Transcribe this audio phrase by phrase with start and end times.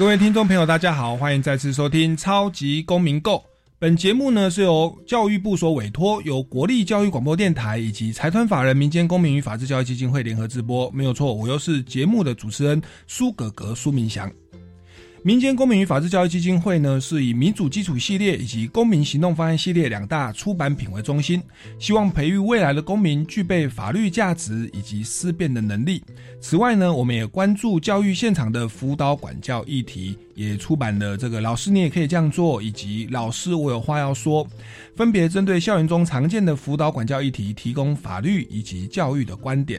[0.00, 3.34] 各位听众朋友，大家好，欢迎再次收听《超级公民购》。
[3.78, 10.90] 本节目呢是由教育部所委托，由国立教育广播电台以及财团法人民间公民与法制教育基金会联合直播。
[10.92, 14.32] 没有错，我又是节目的主持人苏格格苏明祥。
[15.22, 21.42] 民间公民与法治教育基金会呢，是以民主基础系列以及公民行动方案系列两大出版品为中心，
[21.78, 26.02] 希望培育未来的公民具备法律价值以及思辨的能力。
[26.40, 34.46] 此外呢，我们也关注教育现场的辅导管教议题，也出版了这个“老师你也可以这样做”以及“老师我有话要说”，
[34.96, 39.78] 分别针对校园中常见的辅导管教议题，提供法律以及教育的观点。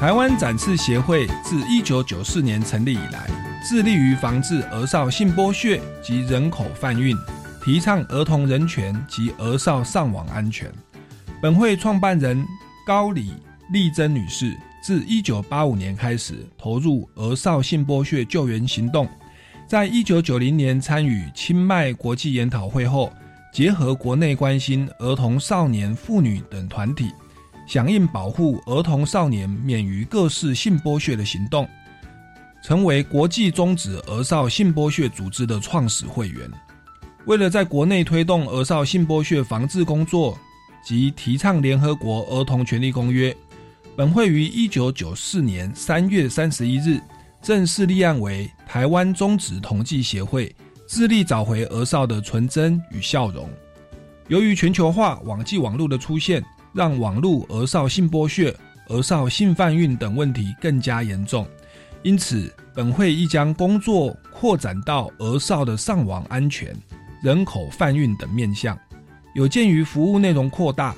[0.00, 3.28] 台湾展翅协会自一九九四年成立以来，
[3.68, 7.16] 致力于防治儿少性剥削及人口贩运，
[7.64, 10.70] 提倡儿童人权及儿少上网安全。
[11.42, 12.46] 本会创办人
[12.86, 13.32] 高李
[13.72, 19.08] 丽珍女士自一九八五年开始投入儿少性剥削救援行动，
[19.66, 23.12] 在一九九零年参与清迈国际研讨会后，
[23.52, 27.10] 结合国内关心儿童、少年、妇女等团体。
[27.68, 31.68] 响应保护儿童少年免于各式性剥削的行动，
[32.62, 36.50] 成为国际终止儿少性剥削组织的创始会员。
[37.26, 40.38] 为了在国内推动儿少性剥削防治工作
[40.82, 43.36] 及提倡联合国儿童权利公约，
[43.94, 46.98] 本会于一九九四年三月三十一日
[47.42, 50.50] 正式立案为台湾终止同济协会，
[50.88, 53.46] 致力找回儿少的纯真与笑容。
[54.28, 56.42] 由于全球化、网际网络的出现。
[56.72, 58.54] 让网络儿少性剥削、
[58.88, 61.46] 儿少性贩运等问题更加严重，
[62.02, 66.74] 因此本会亦将工作扩展到儿少的上网安全、
[67.22, 68.78] 人口贩运等面向。
[69.34, 70.94] 有鉴于服务内容扩大，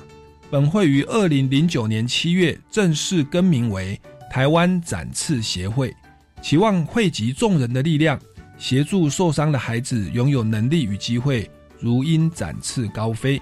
[0.49, 3.99] 本会于二零零九年七月正式更名为
[4.31, 5.93] 台湾展翅协会，
[6.41, 8.19] 期望汇集众人的力量，
[8.57, 11.49] 协助受伤的孩子拥有能力与机会，
[11.79, 13.41] 如鹰展翅高飞。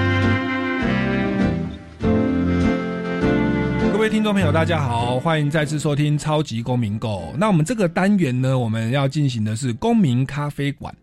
[4.11, 7.31] 听众朋友，大家好，欢迎再次收听《超级公民购》。
[7.37, 10.93] 那我们这个单元呢，我们要进行的是公民咖啡馆。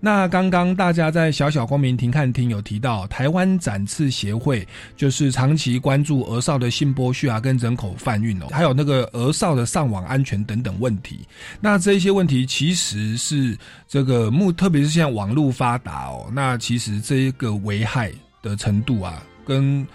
[0.00, 4.68] 那刚刚大家在小小公民庭看厅有提到，台湾展翅协会
[4.98, 11.20] 就是长期关注儿少的性剥削啊，跟人口贩运哦，还有那个儿少的上网安全等等问题。
[11.62, 13.56] 那这些问题其实是
[13.88, 18.12] 这个目，特别是现在网络发达哦，那其实这一个危害
[18.42, 19.86] 的程度啊，跟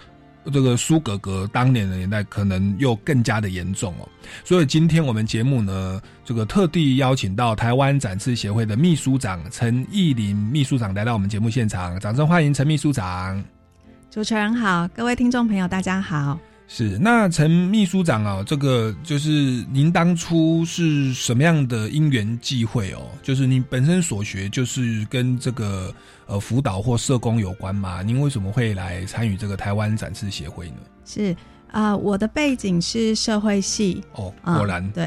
[0.52, 4.08] 这个苏格格当年的年代可能又更加的严重哦，
[4.44, 13.42] 所以今天我们节目呢，这个特地邀请到台湾展示协会的秘书长陈义林秘书长来到我们节目现场，掌声欢迎陈秘书长。
[14.10, 16.38] 主持人好，各位听众朋友大家好。
[16.66, 19.30] 是，那陈秘书长啊，这个就是
[19.70, 23.02] 您当初是什么样的因缘际会哦？
[23.22, 25.94] 就是您本身所学就是跟这个
[26.26, 28.02] 呃辅导或社工有关吗？
[28.02, 30.76] 您为什么会来参与这个台湾展示协会呢？
[31.04, 31.36] 是
[31.70, 35.06] 啊，我的背景是社会系哦，果然对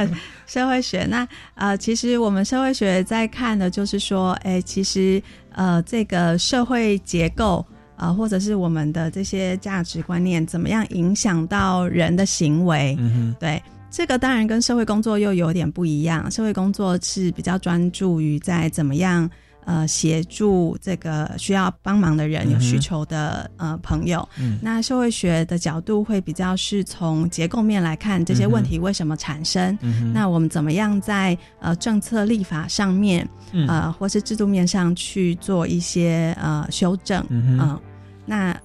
[0.46, 1.06] 社会学。
[1.06, 5.20] 那呃，其实我们社会学在看的就是说，哎，其实
[5.52, 7.64] 呃，这个社会结构。
[7.98, 12.96] 啊，或者是我们的这些价值观念怎么样影响到人的行为？
[13.40, 13.60] 对，
[13.90, 16.30] 这个当然跟社会工作又有点不一样。
[16.30, 19.28] 社会工作是比较专注于在怎么样
[19.68, 24.26] 呃协助这个需要帮忙的人、有需求的呃朋友。
[24.40, 24.58] 嗯。
[24.62, 33.68] 那社会学的角度会比较是从结构面来看这些问题为什么产生，嗯那我们怎么样在呃政策立法上面，嗯。
[33.68, 37.78] 呃或是制度面上去做一些呃修正，嗯
[38.24, 38.58] 那。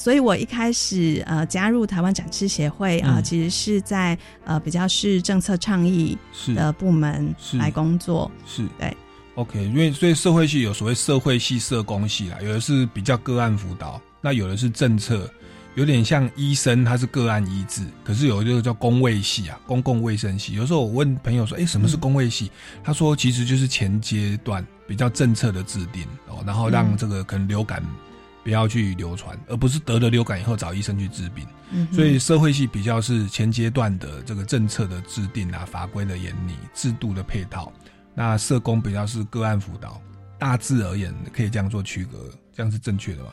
[0.00, 6.16] 所以我一开始呃加入台湾展示协会啊、其实是在呃比较是政策倡议
[6.54, 8.30] 的部门来工作。
[8.46, 8.64] 是。
[8.78, 8.96] 对。
[9.38, 15.30] OK，因为所以社会系有所谓社会系、社工系啦，有的是比较个案辅导，那有的是政策，
[15.76, 20.54] 有点像医生，他是个案医治，可是有一个叫公卫系啊，公共卫生系。
[20.54, 22.50] 有时候我问朋友说，哎、什么是公卫系？
[22.82, 27.80] 他说其实就是前阶段比较政策的制定哦，然后让嗯这个可能流感
[28.42, 31.46] 不要去流传，而不是得了流感以后找医生去治病。
[31.70, 37.72] 嗯，所以社会系比较是前阶段的这个政策的制定啊、法规的严拟、制度的配套。
[38.18, 40.02] 那社工比较是个案辅导，
[40.40, 42.18] 大致而言可以这样做区隔，
[42.52, 43.28] 这样是正确的吗？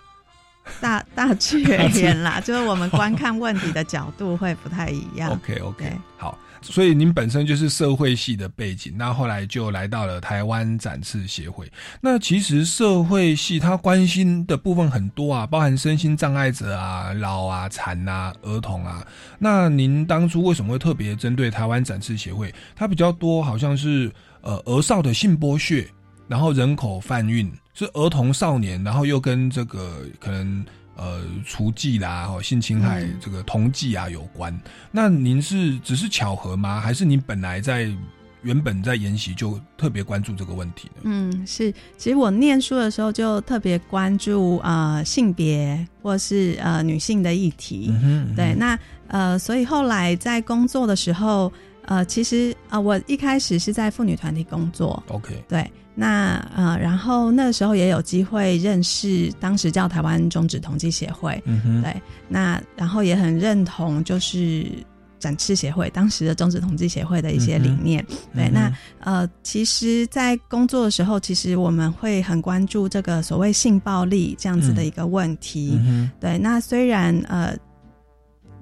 [0.80, 5.32] 大大致而言啦， 就是我们观看问题的角度会不太一样。
[5.32, 11.72] OK OK，好，所以您本身就是社会系的背景，那后来就来到了台湾展翅协会。
[12.00, 19.04] 那其实社会系它关心的部分很多啊，包含身心障碍者啊、老啊、残啊、儿童啊。
[19.40, 22.54] 那您当初为什么会特别针对台湾展翅协会？
[22.76, 24.12] 它比较多好像是
[24.46, 25.86] 呃儿少的性剥削，
[26.30, 30.66] 然后人口贩运是儿童少年，然后又跟这个可能
[30.96, 34.58] 呃雏妓啦、哦性侵害、嗯这个同妓啊有关。
[34.92, 36.80] 那您是只是巧合吗？
[36.80, 37.92] 还是您本来在
[38.44, 41.02] 原本在研习就特别关注这个问题呢？
[41.04, 47.92] 嗯，是，其实我念书的时候就特别关注呃性别或是呃女性的议题。
[48.36, 48.78] 对，那
[49.08, 51.52] 呃，所以后来在工作的时候，
[51.88, 64.66] 呃，其实呃，我一开始是在妇女团体工作，OK，对，那呃，然后那时候也有机会认识当时叫台湾中止统计协会，嗯哼，对，那然后也很认同就是
[65.20, 68.06] 展翅协会当时的中止统计协会的一些理念。
[68.34, 75.80] 对，嗯那呃，其实，在工作的时候，其实我们会很关注这个所谓性暴力这样子的一个问题。
[75.86, 77.56] 嗯对，那虽然呃。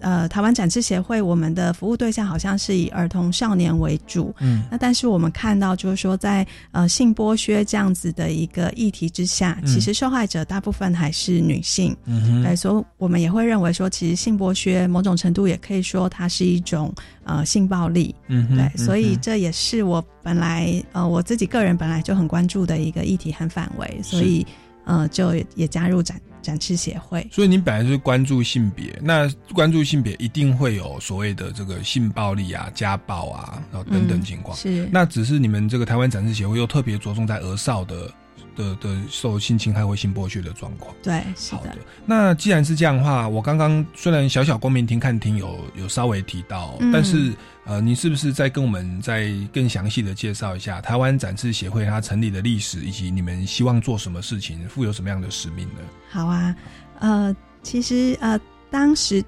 [0.03, 4.63] 呃，台湾展翅协会，我们的服务对象好像是以儿童少年为主，嗯。
[4.69, 9.65] 那但是我们看到，就是说在呃性剥削这样子的一个议题之下，嗯。
[9.65, 11.95] 其实受害者大部分还是女性。
[12.05, 18.13] 嗯哼，对，所以我们也会认为说，其实性剥削某种程度也可以说它是一种呃性暴力。
[18.27, 24.45] 嗯，对，所以这也是我本来呃我自己个人本来就很关注的一个议题和范围，所以
[24.83, 27.27] 呃就也加入展展示协会。
[27.31, 34.55] 所以你本来是关注性别，那关注性别一定会有所谓的这个性暴力啊、家暴啊，然后等等嗯情况。
[34.55, 38.11] 是那只是你们这个台湾展示协会又特别着重在儿少的
[38.55, 40.93] 的的受性侵害或性剥削的状况。
[41.01, 47.33] 对，是的好的，，那既然是这样的话，我刚刚虽然小小公民庭看庭有有稍微提到，嗯但是
[47.65, 55.79] 呃，你是不是再跟我们再更详细的介绍一下台湾展示协会它成立的历史，以及你们希望做什么事情，负有什么样的使命呢？
[56.09, 56.55] 好啊，
[56.99, 58.39] 呃，其实呃，
[58.69, 59.23] 当时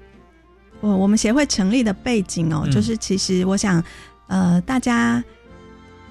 [0.80, 3.82] 我我们协会成立的背景哦，嗯就是其实我想，
[4.26, 5.22] 呃，大家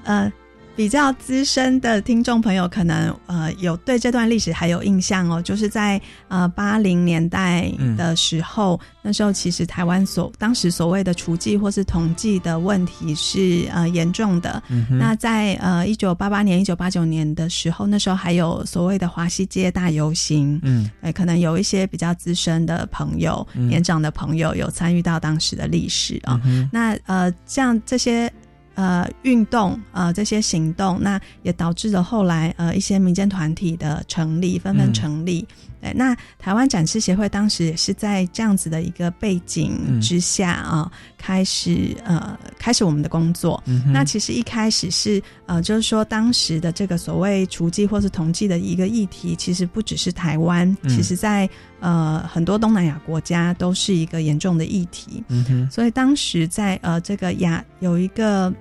[0.03, 0.31] 呃
[0.75, 20.89] 比较资深的听众朋友可能呃有对这段历史还有印象哦，就是在呃八零年代的时候，那时候其实台湾所当时所谓的雏妓或是统计的问题是呃严重的，嗯那在呃一九八八年、一九八九年的时候，那时候还有所谓的华西街大游行，嗯。
[21.01, 23.69] 对，可能有一些比较资深的朋友、嗯。
[23.69, 28.31] 年长的朋友有参与到当时的历史啊、嗯那呃，像这些
[28.75, 35.45] 呃运动呃这些行动，那也导致了后来呃一些民间团体的成立，纷纷嗯成立。
[35.81, 43.61] 对，那台湾展示协会当时也是在这样子的一个背景嗯之下啊、开始呃开始我们的工作。
[43.65, 51.47] 嗯那其实一开始是呃，就是说当时的这个所谓雏妓或是同妓的一个议题，其实不只是台湾，嗯其实在
[51.81, 55.23] 呃很多东南亚国家都是一个严重的议题。
[55.27, 58.51] 嗯哼所以当时在呃这个亚有一个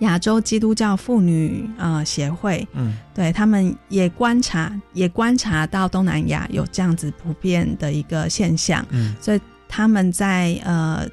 [0.00, 2.96] 亚洲基督教妇女呃协会，嗯。
[3.14, 9.14] 对他们也观察也观察到东南亚有这样子普遍的一个现象，嗯。
[9.20, 11.06] 所以他们在呃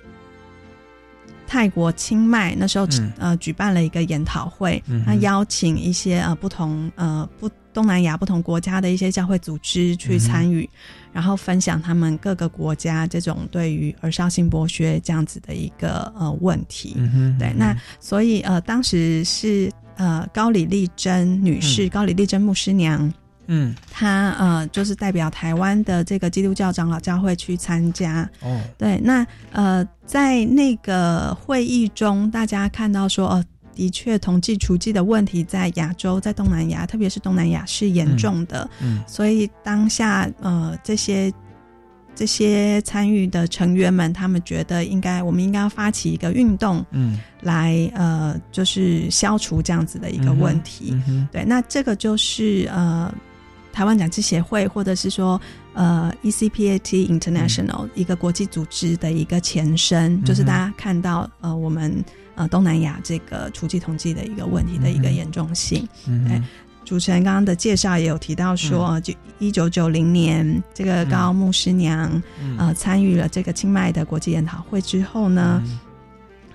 [1.48, 3.12] 泰国清迈那时候、嗯。
[3.18, 5.06] 呃举办了一个研讨会，嗯哼。
[5.08, 10.68] 那邀请一些呃不同呃不东南亚不同国家的一些教会组织去参与，
[11.12, 16.94] 然后分享他们各个国家这种对于儿少性剥削这样子的一个呃问题。
[16.96, 23.14] 嗯哼，对，那所以呃，当时是呃高李丽珍女士，高李丽珍牧师娘，
[23.48, 23.76] 嗯。
[23.92, 28.30] 她呃就是代表台湾的这个基督教长老教会去参加。
[28.42, 28.62] 哦。
[28.78, 41.32] 对，那呃，在那个会议中，大家看到说，哦、的确统计雏妓的问题在亚洲，在东南亚，特别是东南亚是严重的，嗯所以当下呃这些。
[42.18, 47.20] 这些参与的成员们，他们觉得应该，我们应该要发起一个运动，嗯。
[47.42, 50.96] 来呃，就是消除这样子的一个问题。
[51.30, 53.14] 对，那这个就是呃，
[53.74, 55.40] 台湾展翅协会或者是说
[55.74, 62.02] 呃 ECPAT International、一个国际组织的一个前身，就是大家看到呃我们
[62.36, 65.80] 呃东南亚这个初级统计的一个问题的一个严重性。
[66.06, 66.26] 对嗯。
[66.30, 66.46] 哼
[66.86, 75.80] 主持人刚刚的介绍也有提到说，呃就一九九零年这个高牧师娘、嗯呃参与了这个清迈的国际研讨会之后呢，嗯。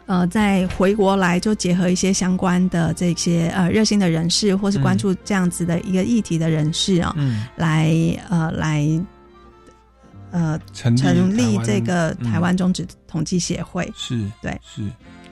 [0.07, 7.47] 呃，再回国来就结合一些相关的这些呃热心的人士，或是关注这样子的一个议题的人士啊、嗯。
[7.57, 7.93] 来
[8.29, 8.89] 呃来
[10.33, 12.31] 呃成立成立这个嗯。
[12.31, 13.89] 台湾中止统计协会。
[13.97, 14.61] 是对。
[14.63, 14.83] 是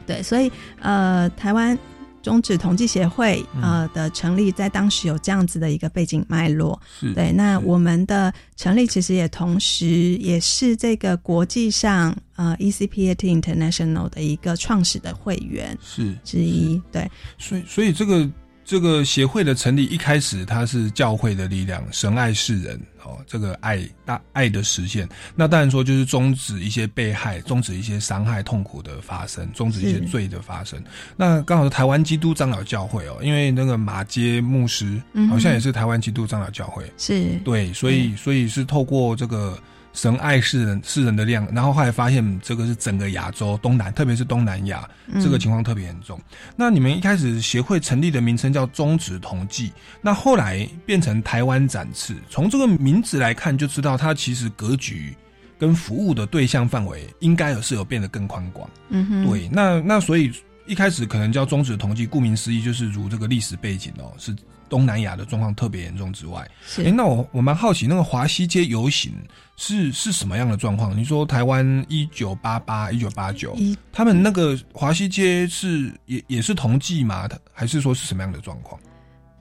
[0.08, 0.50] 对，所以
[0.80, 1.78] 呃台湾。
[2.20, 6.78] 中止统计协会嗯呃的成立，在当时有这样子的一个背景脉络。
[7.14, 9.86] 对，那我们的成立其实也同时
[10.16, 16.82] 也是这个国际上呃 ECPAT International 的一个创始的会员是之一。
[16.90, 18.28] 对，所以，所以这个
[18.68, 25.08] 这个协会的成立，一开始它是教会的力量，神爱世人，哦，这个爱大爱的实现。
[25.34, 30.78] 那当然说，就是终止一些被害，终止一些伤害、痛苦的发生，终止一些罪的发生。
[31.16, 39.58] 那刚好是台湾基督长老教会哦，因为那个马街牧师好像也是台湾基督长老教会，是，对，所以所以是透过这个
[39.92, 46.20] 神爱世人世人的量，然后后来发现这个是整个亚洲东南，特别是东南亚嗯这个情况特别严重。
[46.54, 52.14] 那你们一开始协会成立的名称叫中止同济，那后来变成台湾展翅。
[52.30, 55.16] 从这个名字来看，就知道它其实格局
[55.58, 58.70] 跟服务的对象范围应该是有变得更宽广。
[58.90, 60.32] 嗯哼，对，那那所以
[60.66, 64.36] 一开始可能叫中止同济，顾名思义就是如这个历史背景哦，是
[64.68, 66.48] 东南亚的状况特别严重之外。
[66.66, 69.12] 是哎，那我我蛮好奇，那个华西街游行
[69.56, 70.96] 是是什么样的状况？
[70.96, 73.56] 你说台湾一九八八、一九八九，
[73.92, 77.28] 他们那个华西街是也也是同济吗？
[77.52, 78.80] 还是说是什么样的状况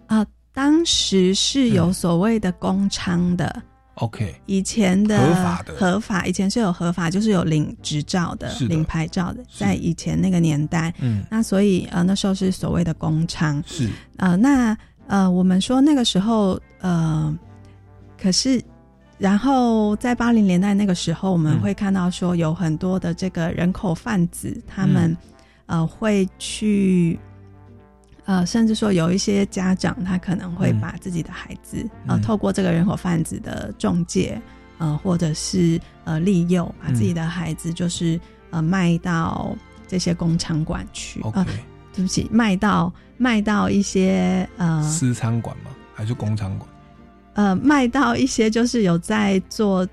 [0.07, 3.62] 啊、当时是有嗯所谓的公娼的。
[3.96, 14.77] ？OK，以前的合法的合法，以前是有合法，就是有领执照的、的领牌照的，在以前那个年代，嗯，那所以呃那时候是所谓的公娼，是呃那
[15.08, 17.38] 呃我们说那个时候呃，
[18.22, 18.62] 可是
[19.18, 25.18] 然后在八零年代那个时候，我们嗯会看到说有很多的这个人口贩子，他们、嗯
[25.80, 27.20] 呃会去。
[28.26, 34.38] 呃，甚至说有一些家长，他可能会嗯把自己的孩子、呃嗯透过这个人口贩子的中介，
[34.80, 39.56] 呃，或者是呃利诱，把自己的孩子就是呃卖到
[39.88, 41.22] 这些工厂馆去。
[41.34, 41.46] 呃，
[41.96, 45.72] 对不起，卖到卖到一些呃私餐馆吗？
[45.94, 46.70] 还是工厂馆？
[47.34, 49.88] 呃卖到一些就是有在做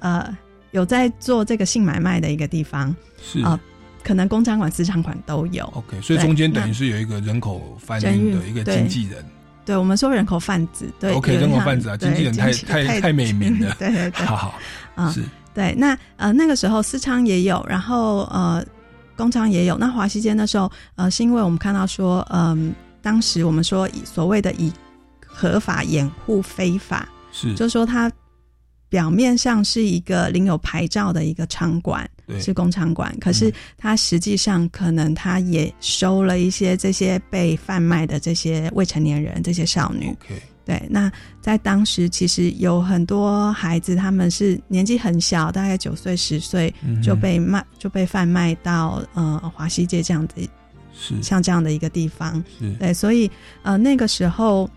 [0.00, 0.36] 呃
[0.72, 3.58] 有在做这个性买卖的一个地方，是啊
[4.02, 5.64] 可能工厂馆、私厂馆都有。
[5.74, 9.24] OK，所以中间等于是有一个人口贩人运运的一个对经纪人。
[9.64, 12.52] 对我们说人口贩子，对 OK，人口贩子啊对经纪人太
[12.86, 14.58] 太太美名了对对 对，好 好，
[14.94, 18.64] 啊是对，那呃那个时候私娼也有，然后呃
[19.18, 19.76] 工厂也有。
[19.76, 22.72] 那华西街那时候呃是因为我们看到说，嗯、
[23.02, 24.72] 当时我们说以所谓的以
[25.26, 28.10] 合法掩护非法，是就是说它
[28.88, 32.08] 表面上是一个领有牌照的一个场馆，
[32.40, 40.16] 是工厂馆，可是它实际上可能它也收了一些这些被贩卖的这些未成年人，这些少女。
[40.68, 41.10] 对，那
[41.40, 46.72] 在当时其实有很多孩子，他们是年纪很小，大概九岁、十岁
[47.02, 50.34] 就被卖，就被贩卖到呃华西街这样子
[50.92, 51.22] 是。
[51.22, 52.44] 像这样的一个地方。
[52.58, 52.70] 是。
[52.74, 53.30] 对，所以
[53.62, 54.68] 呃那个时候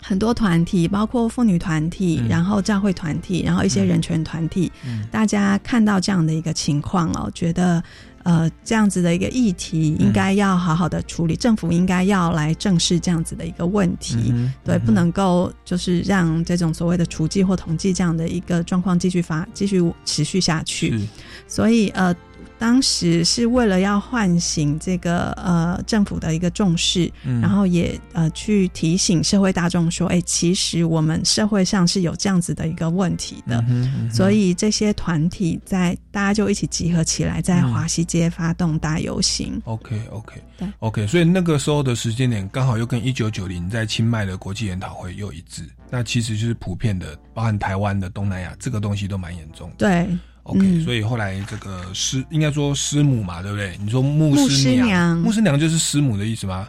[0.00, 2.28] 很多团体，包括妇女团体，嗯。
[2.30, 3.88] 然后教会团体，然后一些嗯。
[3.88, 5.06] 人权团体，嗯。
[5.12, 7.84] 大家看到这样的一个情况哦，觉得
[8.26, 14.32] 呃这样子的一个议题应该要好好的处理，政府应该要来正视这样子的一个问题。
[14.32, 20.98] 嗯对，不能够就是让这种所谓的除计或统计这样的一个状况继续发继续持续下去。
[21.46, 22.12] 所以呃，
[22.58, 33.58] 当时是为了要唤醒这个呃政府的一个重视，嗯然后也呃去提醒社会大众说，哎，其实我们社会上是有这样子的一个问题的。
[33.60, 39.60] 嗯哼嗯哼所以这些团体在大家就一起集合起来，在嗯华西街发动大游行。
[39.64, 49.74] OK OK 对 OK，所以那个时候的时间点刚好又跟一九九零在清迈的国际研讨会又一致，那其实就是普遍的，包含台湾的、东南亚这个东西都蛮严重的。
[49.76, 50.08] 对，
[50.46, 53.76] OK，、嗯所以后来这个师应该说师母嘛，对不对？
[53.82, 56.68] 你说牧牧师师娘牧师娘就是师母的意思吗？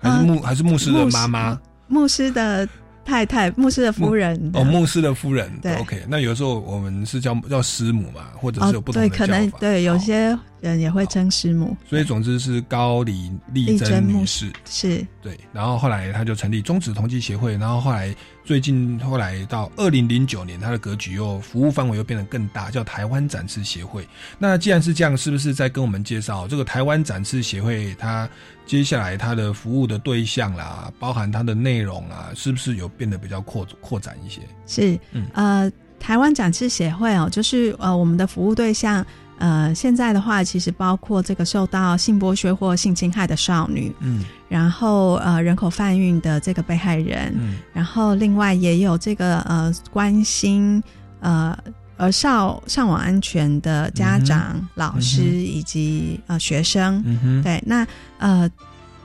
[0.00, 1.58] 还是呃牧、还是牧师的妈妈？
[1.88, 2.68] 牧师的
[3.04, 5.50] 太太，牧师的夫人的哦，牧师的夫人。
[5.60, 9.26] 对 OK，那有时候我们是叫叫师母嘛，或者哦是有不同对，的叫法。
[9.26, 10.38] 可能对有些
[10.70, 24.06] 人也会称师母，所以总之是高梨丽珍丽珍女士，是对，然后后来他就成立中止同济协会，然后后来最近后来到二零零九年，他的格局又服务范围又变得更大，叫台湾展翅协会。
[24.38, 27.94] 那既然是这样，是不是在跟我们介绍这个台湾展翅协会？
[27.98, 28.28] 它
[28.66, 34.40] 接下来它的服务的对象啦，包含它的内容啊，是不是有变得比较扩扩展一些？
[34.66, 39.04] 是嗯呃，台湾展翅协会哦，就是呃我们的服务对象。
[39.38, 44.24] 呃，现在的话，其实包括这个受到性剥削或性侵害的少女，嗯。
[44.48, 47.56] 然后呃人口贩运的这个被害人，嗯。
[47.72, 50.82] 然后另外也有这个呃关心
[51.20, 51.56] 呃
[51.96, 57.02] 儿少上网安全的家长、老师嗯以及呃学生。
[57.42, 57.86] 对，那
[58.18, 58.48] 呃，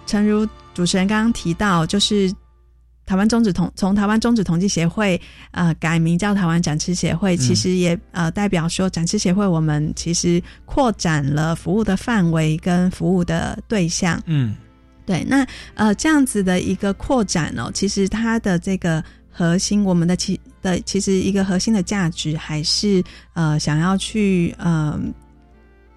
[0.06, 2.32] 诚如主持人刚刚提到，就是
[3.10, 14.22] 台湾中止统从台湾中止统计协会呃改名叫台湾展翅协会，其实也呃代表说展翅协会我们其实扩展了服务的范围跟服务的对象。
[14.28, 14.56] 嗯
[15.08, 25.00] 对，那呃这样子的一个扩展哦，其实它的这个核心，我们的其的其实一个核心的价值还是呃想要去呃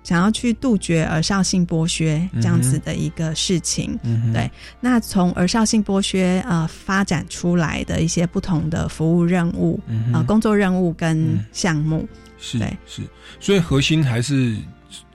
[0.02, 3.98] 想要去杜绝儿少性剥削这样子的一个事情。
[4.02, 4.50] 嗯，对。
[4.80, 10.14] 那从儿少性剥削呃发展出来的一些不同的服务任务嗯哼。
[10.14, 12.76] 呃工作任务跟嗯项目，是对。
[12.86, 13.02] 是，
[13.38, 14.56] 所以核心还是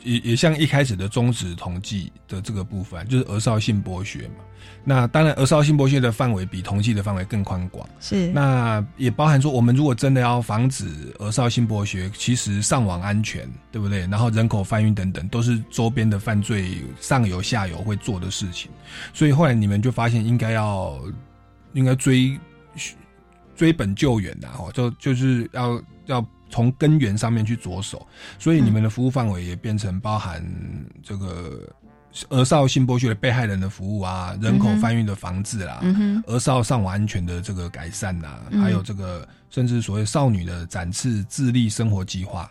[0.03, 4.44] 也也像一开始的终止统计的这个部分，就是儿少性剥削嘛。
[4.84, 7.88] 那当然，儿少性剥削的范围比统计的范围更宽广。
[8.00, 10.86] 是那也包含说，我们如果真的要防止
[11.20, 14.08] 儿少性剥削，其实上网安全，对不对？
[14.08, 18.72] 然后人口贩运等等，都是周边的犯罪上游下游会做的事情。
[19.13, 20.98] 所以后来你们就发现，应该要
[21.74, 22.39] 应该追
[23.58, 28.08] 追本救援的哦，就就是要要从根源上面去着手。
[28.39, 30.41] 所以你们的服务范围也变成包含
[31.04, 31.68] 这个
[32.30, 35.82] 儿少性剥削的被害人的服务啊，人口贩运的防治啦，
[36.27, 38.62] 儿少上网安全的这个改善呐、嗯。
[38.62, 42.49] 还有这个甚至所谓少女的展翅自立生活计划，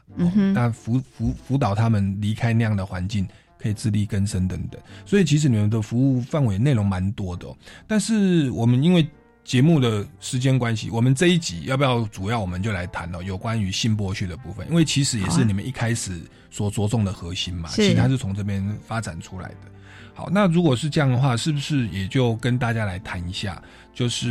[0.55, 3.27] 那辅辅辅导他们离开那样的环境，
[3.59, 4.81] 可以自力更生等等。
[5.05, 9.09] 所以其实你们的服务范围内容蛮多的、哦，但是我们因为
[9.47, 19.57] 节目的时间关系，我们这一集要不要主要我们就来谈哦，有关于性剥削的部分，因为其实也是你们一开始所着重的核心嘛，是其实它是从这边发展出来的。
[20.17, 24.27] 好，那如果是这样的话，是不是也就跟大家来谈一下，就是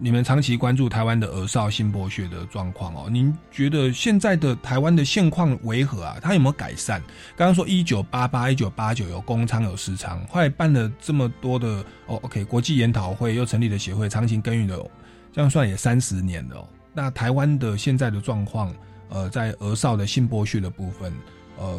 [0.00, 3.08] 你们长期关注台湾的儿少性剥削的状况哦？
[3.08, 6.16] 您觉得现在的台湾的现况为何啊？
[6.20, 7.00] 它有没有改善？
[7.36, 11.68] 刚刚说一九八八、一九八九有公娼有私娼，后来办了这么多的
[12.06, 14.84] 哦，OK，国际研讨会又成立了协会，长期耕耘了，
[15.32, 18.74] 这样算也三十年了、那台湾的现在的状况，
[19.10, 21.12] 呃，在儿少的性剥削的部分，
[21.56, 21.78] 呃。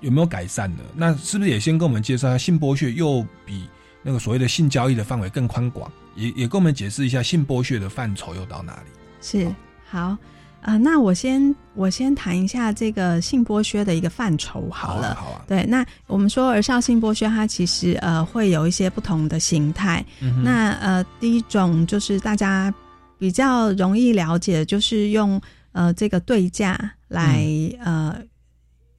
[0.00, 0.82] 有没有改善呢？
[0.94, 3.68] 那是不是也先跟我们介绍一下性剥削又比
[4.02, 5.90] 那个所谓的性交易的范围更宽广？
[6.14, 8.90] 也也跟我们解释一下性剥削的范畴又到哪里？
[9.20, 9.52] 是
[9.88, 10.16] 好
[10.60, 15.08] 啊、呃那我先我先谈一下这个性剥削的一个范畴好了。
[15.08, 15.44] 啊，好啊。
[15.46, 20.04] 对，那我们说儿少性剥削，它其实呃会有一些不同的形态。
[20.20, 22.74] 嗯那呃，第一种就是大家
[23.18, 27.44] 比较容易了解，就是用呃这个对价来、
[27.80, 28.22] 嗯呃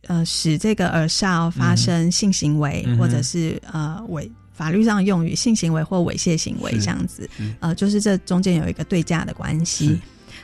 [0.07, 9.99] 呃使这个儿少发生性行为，嗯或者是呃猥法律上用语性行为或猥亵行为是这样子，呃，就是这中间有一个对价的关系。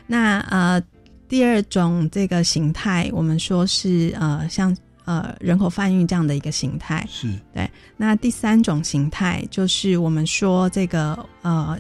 [0.08, 0.82] 那呃，
[1.28, 7.06] 第二种这个形态，我们说是呃像呃人口贩运这样的一个形态。
[7.12, 11.78] 是对那第三种形态就是我们说这个呃，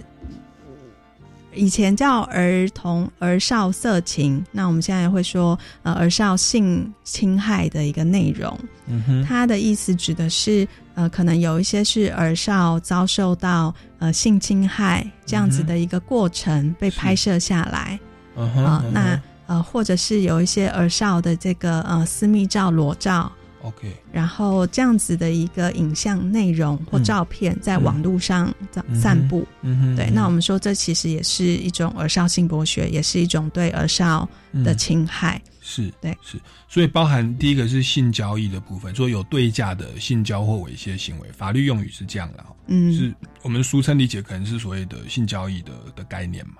[1.56, 8.58] 以前叫儿童儿少色情，那我们现在会说呃儿少性侵害的一个内容。
[8.88, 18.00] 嗯哼它的意思指的是呃，可能有一些是儿少遭受到呃性侵害这样子的一个过程被拍摄下来。
[18.36, 23.32] 嗯哼啊、嗯哼那呃，或者是有一些儿少的这个呃私密照、裸照。
[23.66, 28.54] OK，然后这样子的一个影像内容或照片在网络上
[28.94, 34.30] 散布，嗯哼，对，那我们说这其实也是一种儿少性剥削，也是一种对儿少
[34.64, 46.58] 的侵害，是，对，是，所以包含第一个是性交易的部分，说有对价的性交或猥亵行为，法律用语是这样的，嗯，是我们俗称理解可能是所谓的性交易的的概念嘛。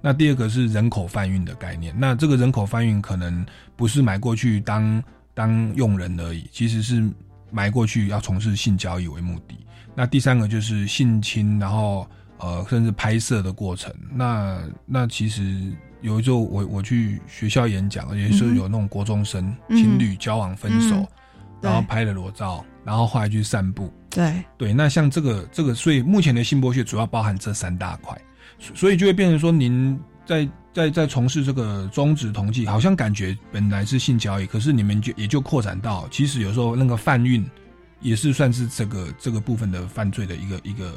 [0.00, 5.02] 那第二个是人口贩运的概念，那这个人口贩运可能不是买过去当。
[5.34, 7.06] 当佣人而已，其实是
[7.50, 9.58] 埋过去要从事性交易为目的。
[9.94, 13.92] 那第三个就是性侵，然后呃，甚至拍摄的过程。
[14.12, 21.06] 那那其实有一候我我去学校演讲，也是有那种国中生情侣交往分手，
[21.60, 23.92] 然后拍了裸照，然后后来去散步。
[24.10, 28.16] 对对，那像这个这个，所以目前的性剥削主要包含这三大块，
[28.74, 29.98] 所以就会变成说您。
[30.26, 37.48] 在在在从事这个中止同济，好像感觉本来是性交易，可是你们就也就扩展到，其实有时候那个贩运
[38.00, 40.92] 也是算是这个这个部分的犯罪的一个一个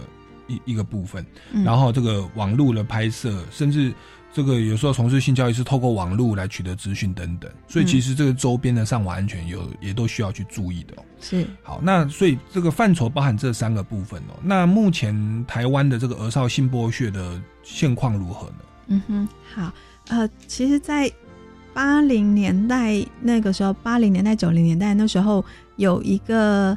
[0.47, 1.23] 一一个部分。
[1.63, 3.93] 然后这个网络的拍摄，甚至
[4.33, 10.95] 这个有时候从事性交易是透过网络来取得资讯等等，所以其实这个周边的上网安全有也都需要去注意的。
[11.21, 14.33] 是好，那所以这个范畴包含这三个部分哦。
[14.41, 18.55] 那目前台湾的这个儿少性剥削的现况如何呢？
[18.87, 19.73] 嗯哼，好，
[20.07, 21.11] 呃，其实，在
[21.73, 25.43] 八零年代那个时候，八零年代、九零年代那时候
[25.75, 26.75] 有一个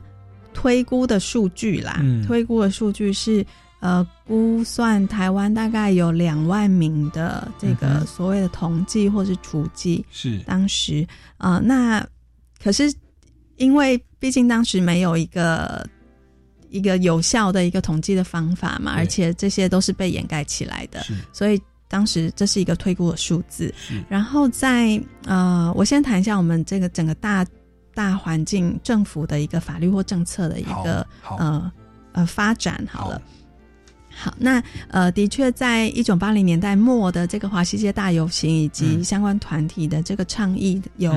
[0.53, 3.47] 推估的数据啦，推估的数据是，
[3.79, 10.39] 呃，估算台湾大概有两万名的这个所谓的同济或是雏妓，是。
[10.41, 11.07] 当时，
[11.39, 12.07] 呃，那
[12.63, 12.93] 可是
[13.57, 15.89] 因为毕竟当时没有一个
[16.69, 21.01] 一个有效的一个统计的方法嘛，而且这些都是被掩盖起来的，
[21.33, 21.59] 所以。
[21.91, 23.75] 当时这是一个推估的数字，
[24.09, 27.45] 然后在呃，我先谈一下我们这个整个大
[27.93, 31.05] 大环境政府的一个法律或政策的一个
[31.37, 31.71] 呃
[32.13, 33.21] 呃发展好了。
[34.13, 41.13] 好，那呃，的确，在一九八零年代末的这个华西街大游行以及相关团体的这个倡议有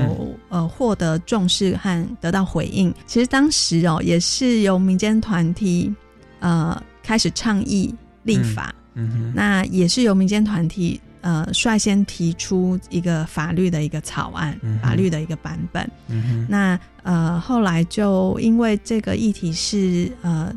[0.48, 2.92] 呃获得重视和得到回应。
[3.06, 5.92] 其实当时哦，也是由民间团体
[6.40, 8.74] 呃开始倡议立法。
[8.94, 15.88] 嗯，那也是由民间团体呃率先提出一个法律的一个草案，法律的一个版本。
[16.08, 20.52] 嗯那呃后来就因为这个议题是呃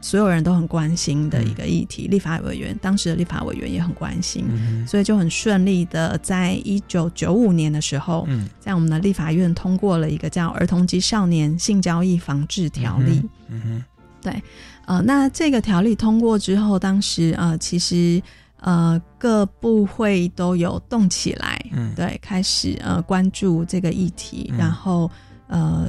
[0.00, 4.44] 所有人都很关心的一个议题，立法委员当时的立法委员也很关心，
[4.86, 8.28] 所以就很顺利的在一九九五年的时候，
[8.60, 13.12] 在我们的立法院通过了一个叫《儿童及少年性交易防治条例》。
[13.48, 13.84] 嗯哼，
[14.24, 14.42] 对。
[14.86, 18.20] 呃，那这个条例通过之后，当时呃，其实
[18.60, 25.10] 呃，各部会都有动起来，嗯，对，开始呃关注这个议题，然后
[25.46, 25.88] 呃，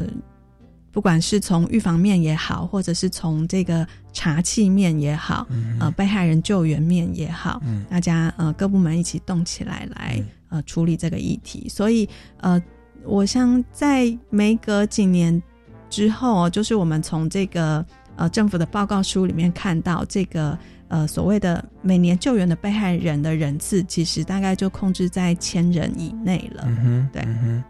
[0.93, 5.45] 不管是从预防面也好，或者是从这个查气面也好，
[5.78, 12.08] 呃，被害人救援面也好，嗯，大家呃各部门一起动起来来呃处理这个议题，所以
[12.39, 12.62] 呃，
[13.04, 15.43] 我想在没隔几年
[15.89, 17.86] 之后，就是我们从这个。
[18.17, 26.63] 呃，政府的报告书里面看到这个呃所谓的每年救援的被害人的人次，其实大概就控制在千人以内了。
[26.65, 27.63] 嗯哼，对，嗯哼。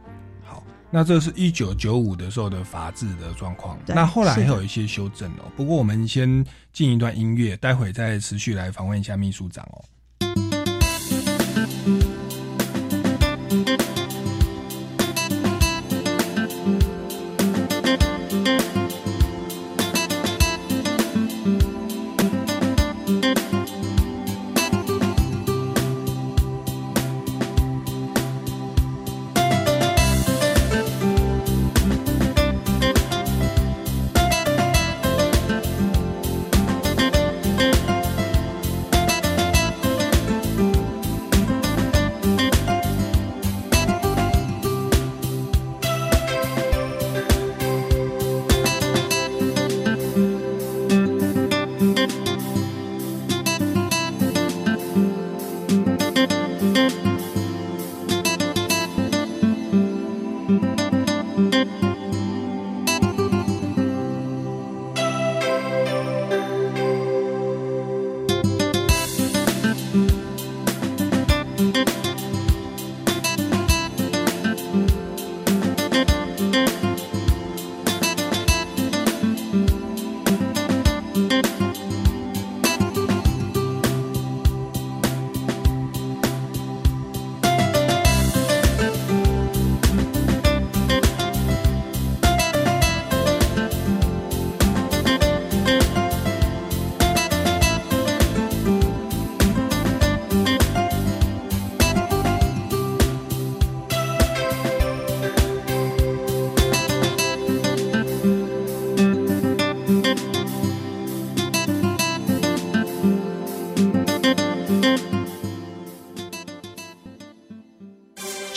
[0.44, 3.78] 好，那这是一九九五的时候的法制的状况。
[3.88, 5.52] 那后来还有一些修正哦。
[5.56, 9.84] 不过我们先进一段音乐，待会再持续来访问一下秘书长哦。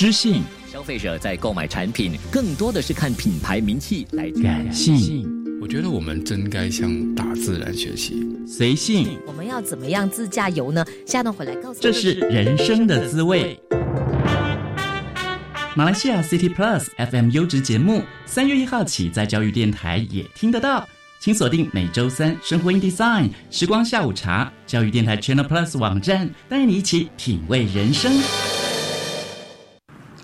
[0.09, 0.42] 知性、
[0.73, 5.29] 消费者在购买产品更多的是看品牌名气来感性。
[5.61, 9.18] 我觉得我们真该向大自然学习，随性。
[9.27, 10.83] 我们要怎么样自驾游呢？
[11.05, 11.81] 下段回来告诉。
[11.83, 13.61] 这是人生的滋味。
[15.77, 20.88] 马来西亚 City Plus FM 优质节目，三月一号起在教育电台也听得到，
[21.21, 28.11] 请锁定每周三生活 in Design 时光下午茶，教育电台 Channel Plus 网站，带你一起品味人生。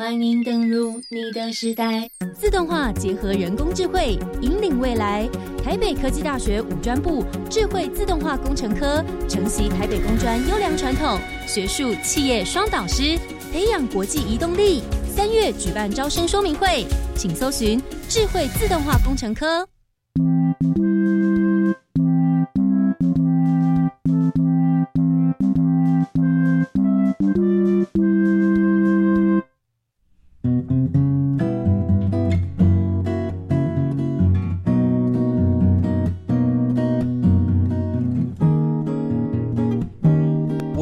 [0.00, 5.28] 欢迎登入你的时代，自动化结合人工智慧，引领未来。
[5.62, 13.18] 台北科技大学五专部智慧自动化工程科承袭台北工专优良传统，学术企业双导师，
[13.52, 14.82] 培养国际移动力。
[15.14, 19.68] 三月举办招生说明会，请搜寻智慧自动化工程科。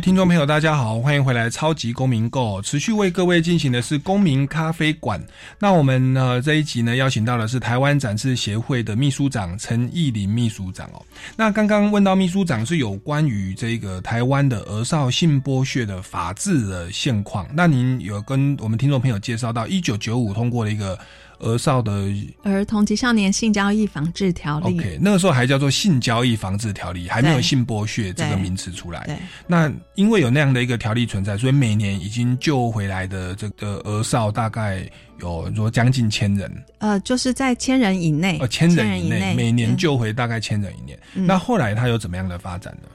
[0.00, 5.20] 听众朋友，大家好，欢迎回来《超级公民购》，持续为各位进行的是公民咖啡馆。
[5.58, 11.02] 那我们呢这一集呢邀请到的是台湾展示协会的秘书长陈义林秘书长哦。
[11.36, 17.48] 那刚刚问到秘书长是有关于这个台湾的儿少性剥削的法制的现况。
[17.52, 20.98] 那您有跟我们听众朋友介绍到一九九五通过了一个。
[21.40, 22.04] 儿少的
[22.42, 29.04] 儿童及少年性交易防治条例，OK，那个时候还叫做性交易防治条例，还没有性剥削这个名词出来。
[29.06, 34.88] 对，那因为有那样的一个条例存在，所以每年已经救回来的这个儿少大概
[35.20, 36.50] 有说将近千人。
[36.78, 40.98] 呃，就是在千人以内，呃，千人以内，每年救回大概千人以内。
[41.14, 42.88] 那后来它有怎么样的发展呢？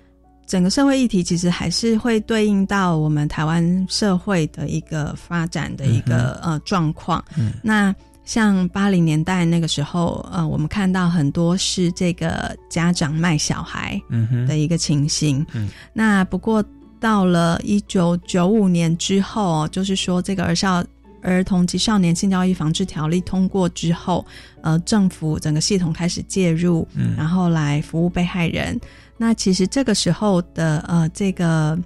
[0.45, 7.23] 整个社会议题其实还是会对应到我们台湾社会的一个发展的一个呃状况。
[7.37, 7.95] 嗯，那。
[8.25, 14.01] 像八零年代那个时候，呃，我们看到很多是这个家长卖小孩
[14.47, 15.45] 的一个情形。
[15.53, 16.63] 嗯，那不过
[16.99, 20.83] 到了一九九五年之后，就是说这个儿少
[21.21, 24.25] 儿童及少年性交易防治条例通过之后，
[24.61, 28.79] 呃，政府整个系统开始介入，然后来服务被害人。
[29.17, 31.77] 那其实这个时候的呃这个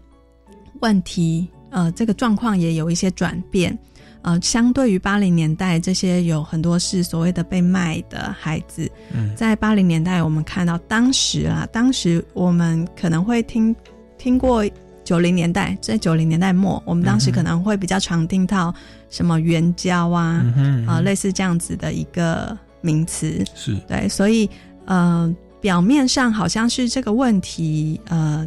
[0.82, 3.78] 问题，呃，这个状况也有一些转变。
[4.27, 8.91] 呃，相对于八零年代，这些有很多是所谓的被卖的孩子。
[9.13, 13.73] 嗯，在八零年代，我们看到当时啊，当时我们可能会听
[14.17, 14.65] 听过
[15.05, 18.75] 九零年代，在九零年代末，我们当时可能会比较常听到
[19.09, 20.43] 什么援交啊，
[20.85, 23.41] 啊，类似这样子的一个名词。
[23.55, 24.49] 是对，所以
[24.83, 28.45] 呃，表面上好像是这个问题呃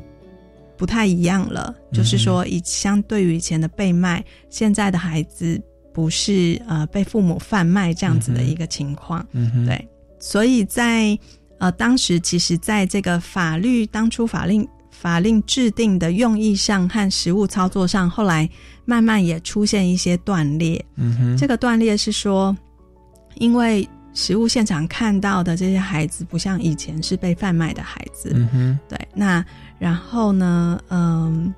[0.76, 5.58] 不太一样了，就是说以相对于以前的被卖，现在的孩子。
[5.92, 9.26] 不是呃被父母贩卖这样子的一个情况，
[9.66, 9.88] 对，
[10.20, 11.18] 所以在
[11.58, 18.48] 呃当时，其实在这个法律当初法令法令制定的用意上和实务操作上，后来
[18.84, 20.82] 慢慢也出现一些断裂。
[20.94, 22.56] 嗯哼，这个断裂是说，
[23.34, 28.30] 因为实物现场看到的这些孩子，不像以前是被贩卖的孩子。
[28.32, 29.44] 嗯哼，对，那
[29.78, 31.52] 然后呢，嗯，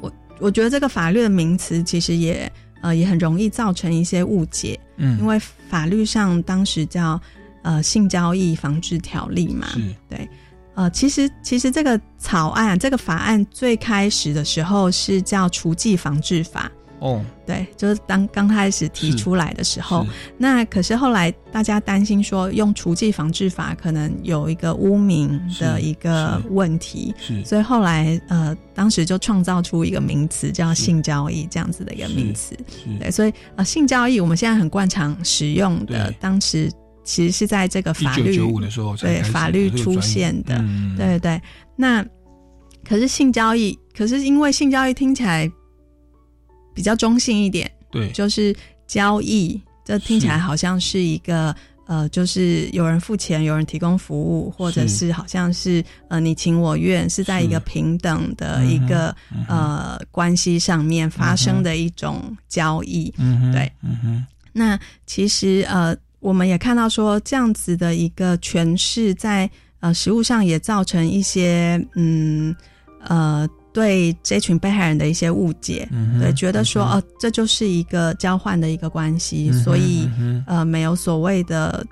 [0.00, 2.50] 我我觉得这个法律的名词其实也。
[2.84, 7.18] 呃，也很容易造成一些误解，嗯，因为法律上当时叫
[7.62, 10.28] 呃性交易防治条例嘛，是，对，
[10.74, 16.70] 呃，其实其实这个草案这个法案最开始的时候是叫除妓防治法，
[17.04, 20.06] 哦，对，就是当刚开始提出来的时候，
[20.38, 32.56] 那可是后来大家担心说用除剂防治法可能有一个污名的一个问题，是，所以后来呃，当时就创造出一个名词叫性交易这样子的一个名词，
[32.98, 36.72] 对，所以呃，性交易我们现在很惯常使用的，当时
[37.04, 40.56] 其实是在这个法律九五的时候对法律出现的，
[40.96, 41.42] 对对对，
[41.76, 42.02] 那。
[42.86, 45.50] 可是性交易，可是因为性交易听起来
[46.74, 48.54] 比较中性一点，对，就是
[48.86, 51.54] 交易，这听起来好像是一个
[51.86, 59.14] 呃，就是有人付钱，有人提供服务，或者是好像是呃你情我愿，是在一个平等的一个
[59.48, 63.12] 呃关系上面发生的一种交易，
[63.52, 64.26] 对，嗯哼。
[64.52, 69.48] 那其实呃，我们也看到说这样子的一个诠释，在
[69.80, 72.54] 呃实物上也造成一些嗯。
[73.06, 75.88] 呃，对这群被害人的一些误解，
[76.20, 80.08] 对，觉得说哦，这就是一个交换的一个关系，所以
[80.46, 81.84] 呃，没有所谓的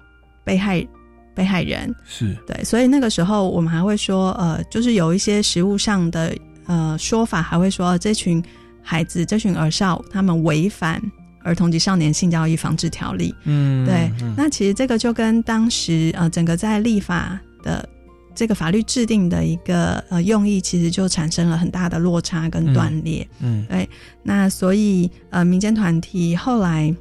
[0.45, 0.87] 被害
[1.35, 6.33] 被害人，是对，所以那个时候我们还会说，呃，就是有一些实物上的
[6.67, 8.41] 呃说法，还会说这群
[8.81, 11.01] 孩子、这群儿少他们违反
[11.43, 13.33] 《儿童及少年性交易防治条例》。
[13.43, 17.89] 嗯，对，那其实这个就跟当时呃整个在立法的。
[18.35, 23.27] 这个法律制定的一个呃用意，其实就产生了很大的落差跟断裂。
[23.41, 23.89] 嗯，对。
[24.23, 26.95] 那所以呃，民间团体后来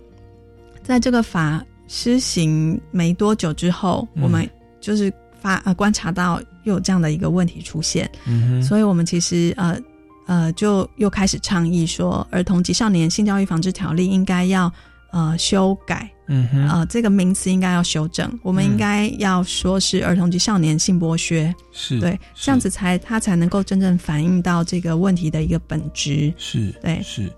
[0.84, 8.10] 在这个法施行没多久之后，我们就是发呃观察到又有这样的一个问题出现。
[8.26, 9.80] 嗯所以我们其实呃
[10.28, 14.72] 呃就又开始倡议说，《儿童及少年性教育防治条例》应该要
[15.12, 16.10] 呃修改。
[16.34, 27.30] 嗯哼，呃，这个名词应该要修正，我们应该要说是儿童及少年性剥削，是对，这样子才它才能够真正反映到这个问题的一个本质，是对，是。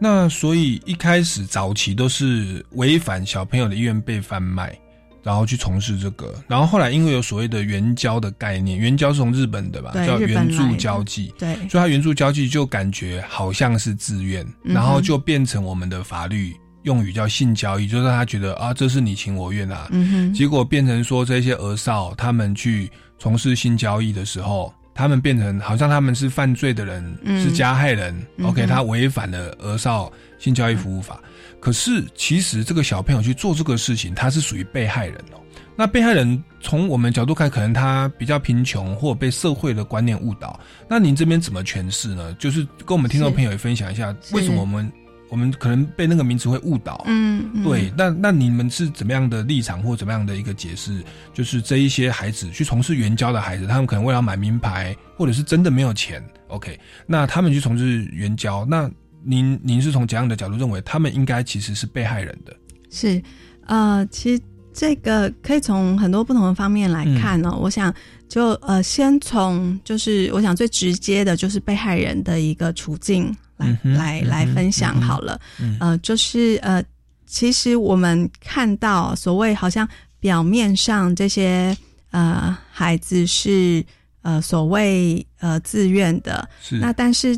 [0.00, 4.74] 那所以一开始早期都是违反小朋友的意愿被贩卖，
[5.22, 16.56] 然后去从事这个，然后后来因为有所谓的援交的概念，援交是从日本的吧，叫援助交际，对，所以它援助交际就感觉好像是自愿，然后就变成我们的法律。
[16.82, 19.88] 用语叫性交易，就是他觉得啊，这是你情我愿啊。
[19.90, 20.34] 嗯哼。
[20.34, 28.14] 结果变成说，这些儿少他们去从事性交易的时候，他们变成好像他们是犯罪的人，是加害人。
[28.42, 31.20] OK，他违反了儿少性交易服务法。
[31.60, 35.40] 可是其实这个小朋友去做这个事情，他是属于被害人哦。
[35.74, 40.58] 那被害人从我们角度看，可能他比较贫穷，或被社会的观念误导。
[40.88, 42.32] 那您这边怎么诠释呢？
[42.34, 44.90] 就是跟我们听众朋友也分享一下，为什么我们。
[45.28, 47.92] 我们可能被那个名词会误导，嗯，对。
[47.96, 51.02] 那那你们是怎么样的立场或怎么样的一个解释？
[51.34, 56.78] 就是这一些孩子去从事援交的孩子，他们可能为了买名牌，或者是真的没有钱，OK？
[57.06, 58.90] 那他们去从事援交，那
[59.22, 62.56] 您您是从怎样的角度认为他们应该其实是被害人的？
[62.90, 63.22] 是，
[63.66, 67.54] 呃，其实这个可以从很多不同的方面来看呢。
[67.54, 67.92] 我想
[68.28, 73.34] 就呃，先从就是我想最直接的就是被害人的一个处境。
[73.58, 75.40] 来来来分享好了，
[75.80, 76.80] 呃，就是呃，
[77.26, 79.88] 其实我们看到所谓好像
[80.20, 81.76] 表面上这些
[82.12, 83.84] 呃孩子是
[84.22, 86.48] 呃所谓呃自愿的，
[86.80, 87.36] 那但是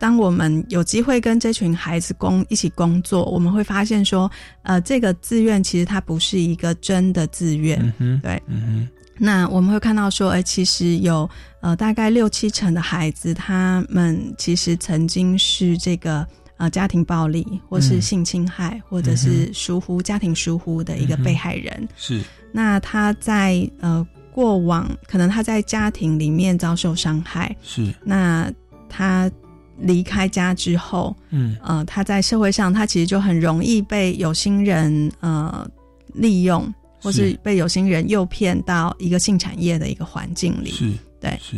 [0.00, 4.28] 当我们有机会跟这群孩子工一起工作，我们会发现说，
[4.64, 7.78] 呃，这个自愿其实它不是一个真的自愿，
[8.20, 8.88] 对，嗯哼。
[9.24, 11.30] 那我们会看到说，哎，其实有
[11.60, 21.88] 呃大概六七成的孩子，他们其实曾经是这个呃家庭暴力，或是性侵害，或者是疏忽家庭疏忽的一个被害人。
[21.96, 22.20] 是。
[22.50, 27.54] 那他在呃过往，可能他在家庭里面遭受伤害。
[27.62, 27.94] 是。
[28.02, 28.52] 那
[28.88, 29.30] 他
[29.78, 35.64] 离开家之后，嗯呃，他在社会上，他其实就很容易被有心人呃
[36.12, 36.74] 利用。
[37.02, 41.56] 或是被有心人诱骗到一个性产业的一个环境里，是对，是。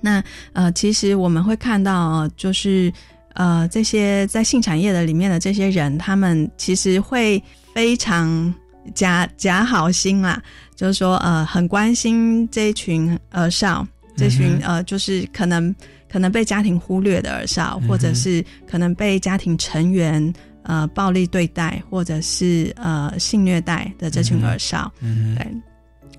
[0.00, 2.92] 那呃，其实我们会看到，就是
[3.34, 7.40] 呃，这些在性产业的里面的这些人，他们其实会
[7.72, 8.52] 非常
[8.92, 10.42] 假假好心啦，
[10.74, 15.72] 就是说呃，很关心这一群儿少，这群呃，就是可能
[16.10, 20.34] 可能被家庭忽略的儿少，或者是可能被家庭成员。
[20.64, 25.46] 呃，暴力对待或者是呃性虐待的这群儿少，对，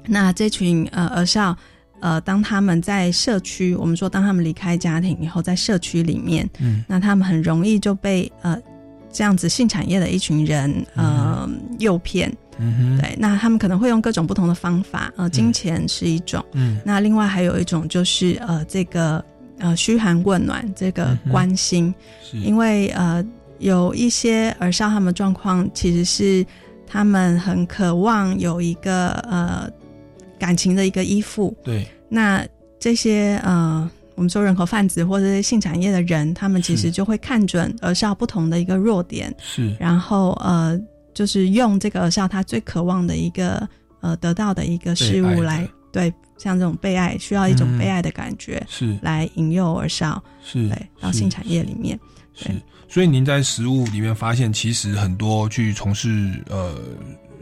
[0.05, 1.55] 那这群呃儿少，
[2.01, 8.59] 呃，当他们在社区，我们说当他们离开家庭以后，在社区里面，嗯，那他们很容易就被呃
[9.11, 19.23] 这样子性产业的一群人呃诱骗，嗯对，那他们可能会用各种不同的方法，呃，金钱是一种，嗯，那另外还有一种就是呃这个
[19.59, 22.37] 呃嘘寒问暖这个关心，是。
[22.37, 23.25] 因为呃。
[23.59, 26.45] 有一些儿少他们状况其实是
[26.85, 29.69] 他们很渴望有一个呃
[30.37, 32.45] 感情的一个依附，对，那
[32.79, 33.89] 这些呃。
[34.15, 40.79] 我们说人口贩子或者是性产业的人，他们其实就会看准儿少不同的一个弱点，是，然后呃，
[41.15, 43.67] 就是用这个儿少他最渴望的一个
[44.01, 48.95] 呃得到的一个事物来对，像这种被爱需要一种被爱的感觉，是。
[49.01, 50.69] 来引诱儿少，是。
[50.69, 51.99] 对到性产业里面，
[52.35, 52.51] 是。
[52.93, 56.77] 所以您在实物里面发现，其实很多去从事呃。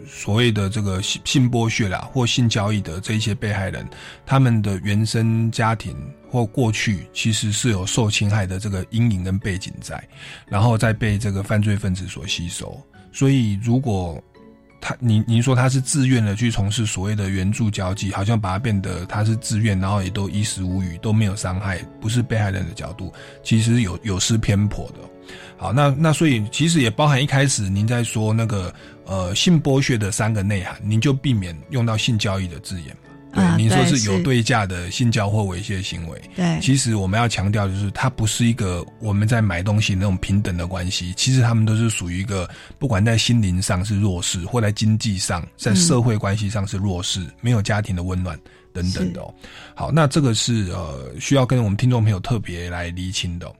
[0.08, 3.86] 所谓的这个性性剥削啦，或性交易的这一些被害人，
[4.26, 5.96] 他们的原生家庭
[6.30, 10.02] 或过去其实是有受侵害的这个阴影跟背景在，
[10.48, 12.78] 然后再被这个犯罪分子所吸收。
[13.12, 14.22] 所以，如果
[14.82, 25.11] 他您您说他是自愿的去从事所谓的援助交际，好像把它变得他是自愿，然后也都衣食无虞，都没有伤害，不是被害人的角度，其实有有失偏颇的。
[25.62, 28.74] 好，那那所以其实也包含一开始您在说那个
[29.06, 33.56] 呃性剥削的三个内涵，您就避免用到性交易的字眼嘛？
[33.56, 36.20] 对，您说是有对价的性交或猥亵行为。
[36.36, 42.50] 对，其实我们要强调就是，它不是一个我们在买东西那种平等的关系，其实他们都是属于一个
[42.80, 48.36] 不管在心灵上是弱势，或在经济上，在社会关系上是弱势，没有家庭的温暖。
[48.74, 49.34] 等等的哦，
[49.76, 53.54] 好，那这个是呃需要跟我们听众朋友特别来厘清的。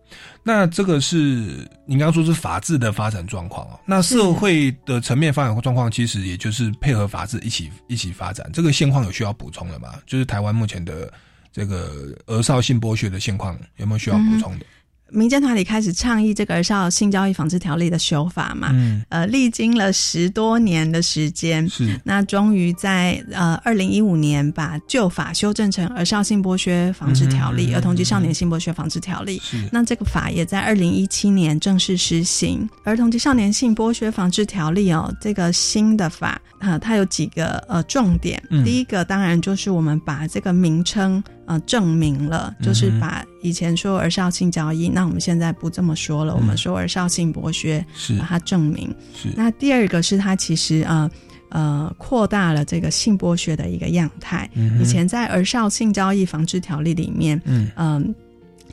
[0.44, 8.50] 那这个是你刚刚说是法治的发展状况哦，那社会的层面发展状况其实也就是配合法治一起一起发展。
[8.52, 9.94] 这个现况有需要补充的吗？
[10.08, 11.12] 就是台湾目前的
[11.52, 14.66] 这个儿少性剥削的现况有没有需要补充的？
[15.12, 18.70] 民间团体开始倡议这个儿少性交易防治条例的修法嘛？
[18.72, 29.40] 嗯，呃，历经了十多年的时间，是那终于在呃二零一五年把旧法修正成儿少性剥削防治条例、儿童及少年性剥削防治条例。
[29.44, 32.68] 是那这个法也在二零一七年正式施行。
[32.84, 38.42] 儿童及少年性剥削防治条例哦，这个新的法啊，它有几个呃重点。
[38.64, 41.22] 第一个当然就是我们把这个名称。
[41.46, 48.94] 呃，证明了就是把以前说儿少性交易，那我们现在不这么说了，我们说儿少性剥削，是把它证明。
[49.16, 51.12] 是那第二个是它其实呃
[51.50, 54.50] 呃扩大了这个性剥削的一个样态。
[54.80, 58.16] 以前在儿少性交易防治条例里面，嗯嗯，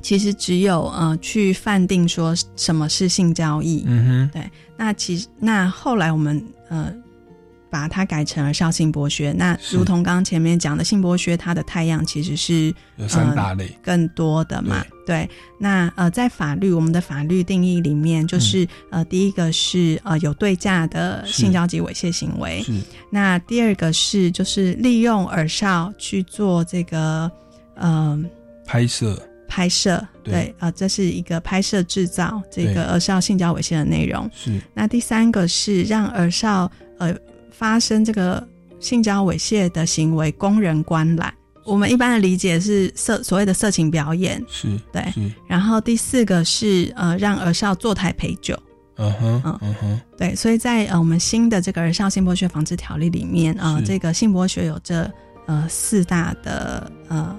[0.02, 3.82] 其实只有呃去判定说什么是性交易。
[3.86, 4.50] 嗯哼，对。
[4.76, 6.92] 那其实那后来我们呃。
[7.70, 13.70] 把它改成了少性剥削，那如同刚刚前面讲的性剥削，它的太阳其实是有三大类。
[13.82, 14.84] 更多的嘛？
[15.06, 22.72] 对，那呃，在法律我们的法律定义里面，就是呃，第一个是呃有对价的性交及猥亵行为，是。
[23.10, 27.30] 那第二个是就是利用耳少去做这个
[27.74, 28.18] 呃
[28.66, 29.20] 拍摄。
[29.46, 30.54] 拍摄，对。
[30.58, 34.60] 啊，这是一个拍摄制造这个耳少性交猥亵的内容，是。
[34.74, 37.14] 那第三个是让耳少呃。
[37.58, 38.46] 发生这个
[38.78, 41.34] 性交猥亵的行为，供人观览。
[41.64, 45.04] 我们一般的理解是色所谓的色情表演，是对。
[45.48, 48.56] 然后第四个是呃让儿少坐台陪酒，
[48.96, 50.34] 嗯哼，嗯哼，对。
[50.36, 55.10] 所以在呃我们新的这个儿少性剥削防治条例里面啊，这个性剥削有这
[55.46, 57.36] 呃四大的呃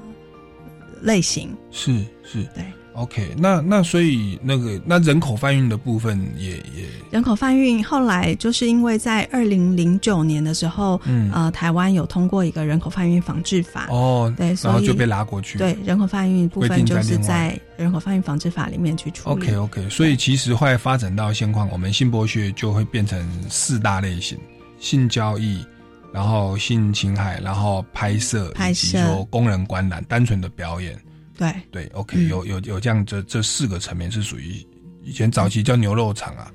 [1.02, 2.64] 类型，是是，对。
[2.94, 19.36] OK，那那所以那个那人口贩运的部分也也人口贩运后来就是因为在二零零九年的时候，嗯呃台湾有通过一个人口贩运防治法哦，对，然后就被拉过去，对人口贩运部分就是在人口贩运防治法里面去处理。
[19.36, 24.38] OK OK，所以其实后来发展到现况，我们性剥削就会变成四大类型：
[24.80, 25.66] 性交易，
[26.12, 31.00] 然后性侵害，然后拍摄，拍摄，工人观览，单纯的表演。
[31.40, 31.56] 对。
[31.72, 34.54] 对，OK，有有有这样这这四个层面是属于
[35.02, 36.52] 以前早期叫牛肉厂啊，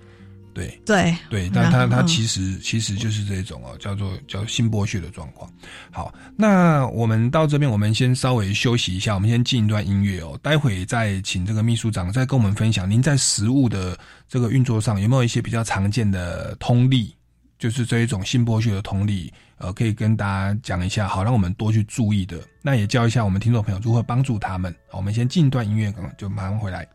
[0.52, 0.68] 对。
[0.84, 5.50] 对对，但它它其实其实就是这种哦，叫做叫心剥削的状况。
[5.90, 17.16] 好，那我们到这边，我们先稍微休息一下，我们先进一段音乐哦，待会再请这个秘书长再跟我们分享，您在食物的这个运作上有没有一些比较常见的通例，
[17.58, 19.32] 就是这一种性剥削的同理。
[19.58, 22.38] 呃，可以跟大家讲一下，好让我们多去注意的。
[22.60, 24.74] 那也教一下我们听众朋友如何帮助他们。
[24.90, 26.86] 我们先进一段音乐，可能就马上回来。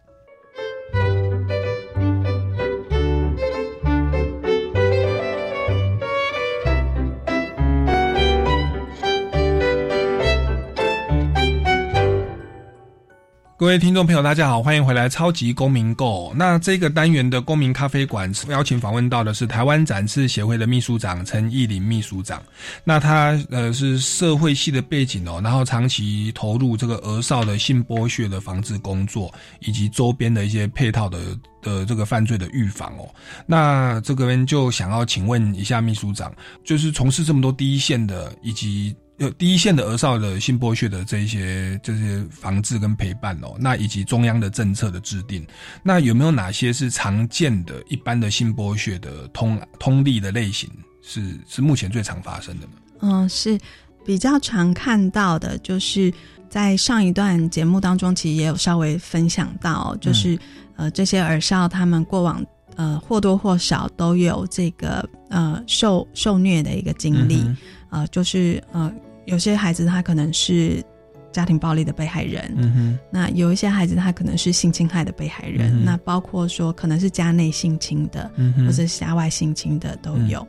[13.60, 16.32] 各位听众朋友，大家好，欢迎回来《超级公民购》。
[16.34, 22.42] 那这个单元的公民咖啡馆邀请访问到的是台湾展示协会的秘书长陈义林秘书长。
[22.86, 29.30] 那他呃是社会系的背景哦，然后长期投入这个儿少的性剥削的防治工作，
[29.60, 31.20] 以及周边的一些配套的
[31.62, 33.14] 的这个犯罪的预防哦。
[33.46, 36.34] 那这个边就想要请问一下秘书长，
[36.64, 38.96] 就是从事这么多第一线的以及。
[39.20, 45.46] 有第一线的儿少的性剥削的这一些这些防治跟陪伴哦，那以及中央的政策的制定，
[45.84, 50.70] 那有没有哪些是常见的一般的性剥削的通通例的类型，
[51.02, 52.72] 是是目前最常发生的呢？
[53.02, 53.60] 嗯，是
[54.06, 56.14] 比较常看到的，就是
[56.50, 60.40] 在上一段节目当中，其实也有稍微分享到，就是
[60.78, 62.42] 呃这些儿少他们过往
[62.78, 67.44] 呃或多或少都有这个呃受受虐的一个经历，
[67.90, 68.90] 呃就是呃。
[69.30, 70.84] 有些孩子他可能是
[71.32, 80.46] 家庭暴力的被害人，嗯哼，那有一些孩子他可能是性侵害的被害人，那包括说可能是家内性侵的，嗯或者家外性侵的都有。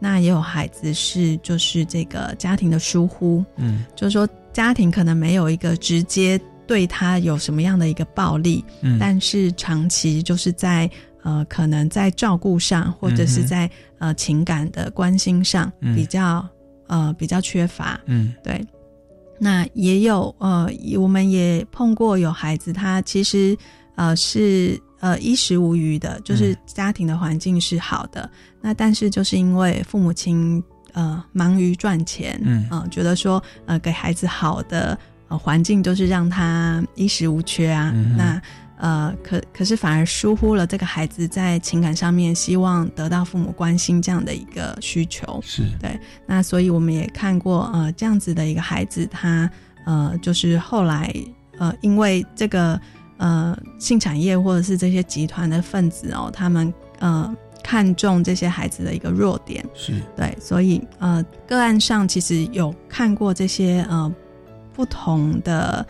[0.00, 10.90] 那也有孩子是就是这个家庭的疏忽，嗯，就是说家庭可能没有一个直接对他有什么样的一个暴力，嗯，但是长期就是在
[11.22, 16.44] 呃可能在照顾上或者是在呃情感的关心上比较。
[16.86, 18.64] 呃，比较缺乏，嗯，对。
[19.38, 20.68] 那也有呃，
[20.98, 23.56] 我们也碰过有孩子，他其实
[23.96, 28.30] 呃是呃衣食无余的，就是家庭的环境是好的，
[28.60, 30.62] 那但是就是因为父母亲
[30.92, 34.96] 呃忙于赚钱，嗯，觉得说呃给孩子好的
[35.28, 38.40] 呃环境就是让他衣食无缺啊，那。
[38.82, 45.96] 呃，可可是反而疏忽了这个孩子在情感上面希望得到父母关心这样的一个需求，是对。
[46.26, 49.48] 那所以我们也看过，呃，这样子的一个孩子，他
[49.86, 51.14] 呃，就是后来
[51.58, 52.80] 呃，因为这个
[53.18, 64.12] 呃性产业或者是这些集团的分子哦，他们呃看中这些孩子的一个弱点，是对，所以呃个案上其实有看过这些呃
[64.74, 65.86] 不同的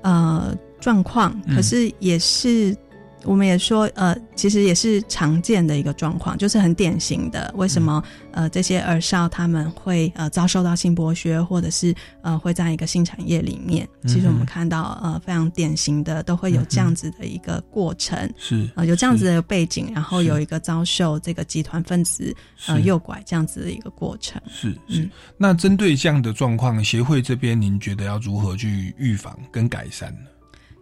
[0.00, 0.56] 呃。
[0.82, 2.76] 状况，可是也是。
[3.24, 7.54] 我们也说，呃，其实也是常见的一个状况，就是很典型的。
[7.56, 8.02] 为什么
[8.32, 13.88] 呃这些儿少他们会呃遭受到性剥削，或者是呃会在一个性产业里面？
[14.08, 22.34] 其实我们看到呃非常典型的都会有这样子的一个过程，是呃有这样子的背景，然后有一个遭受这个集团分子
[22.66, 24.42] 呃诱拐这样子的一个过程。
[24.48, 25.08] 是是。
[25.38, 30.31] 那针对这样的状况，协会这边您觉得要如何去预防跟改善呢？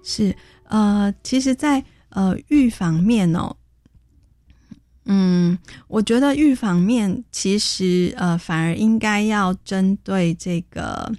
[0.03, 0.35] 是
[0.65, 3.55] 呃，其实，在呃，预防面哦，
[5.05, 11.13] 嗯，我觉得预防面其实呃，反而应该要针对这个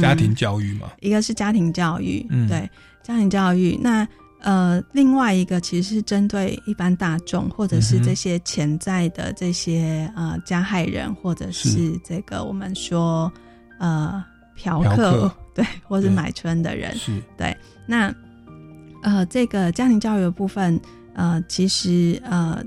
[0.00, 0.90] 家庭教育嘛。
[1.00, 2.68] 一个是家庭教育，对
[3.02, 3.78] 家庭教育。
[3.80, 4.06] 那
[4.40, 13.30] 呃，另外一个其实是针对一般大众，或者是这些潜在的这些呃加害人，或者是这个我们说
[13.78, 14.24] 呃
[14.56, 15.30] 嫖客，
[15.62, 17.56] 对， 或是买春的人，是对
[17.86, 18.14] 那。
[19.02, 20.78] 呃，这个家庭教育的部分，
[21.14, 22.62] 呃，其实呃，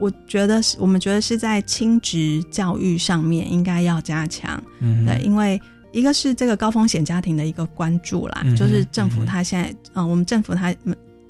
[0.00, 5.60] 我觉得是我们觉得是在亲职教育上面应该要加强，嗯，对，因为
[5.92, 10.74] 一个是这个高风险家庭的一个关注啦，就是政府他现在，嗯，我们政府他。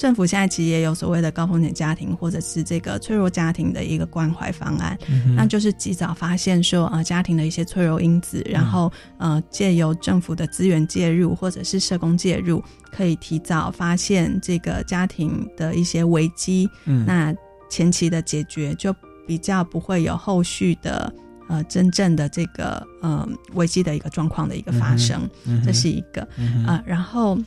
[0.00, 4.98] 政府现在其实也有所谓的高风险家庭或者是这个脆弱家庭的一个关怀方案，
[5.36, 16.66] 那就是及早发现说呃家庭的一些脆弱因子，然后呃借由政府的资源介入或者是社工介入，可以提早发现这个家庭的一些危机，
[17.04, 17.34] 那
[17.68, 18.96] 前期的解决就
[19.26, 21.12] 比较不会有后续的
[21.46, 25.28] 呃真正的这个呃危机的一个状况的一个发生，
[25.62, 26.26] 这是一个。
[26.66, 27.38] 啊，然后。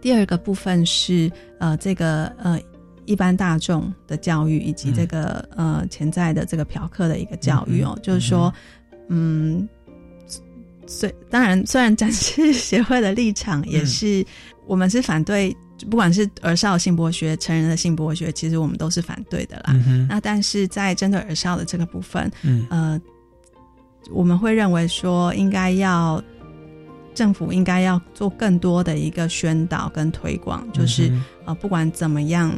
[0.00, 2.60] 第二个部分是呃，这个呃，
[3.04, 8.52] 一般大众的教育以及这个呃潜在的这个嫖客的一个教育哦，就是说，
[9.08, 9.68] 嗯，
[10.86, 14.24] 虽当然，虽然展示协会的立场也是，
[14.66, 15.54] 我们是反对，
[15.90, 19.74] 不管是儿少性剥削、成人的性剥削，其实我们都是反对的啦。
[20.08, 22.30] 那但是在针对儿少的这个部分，
[22.70, 23.00] 呃，
[24.10, 26.22] 我们会认为说应该要。
[27.14, 31.12] 政府应该要做更多的一个宣导跟推广，就是
[31.44, 32.52] 呃，不管怎么样，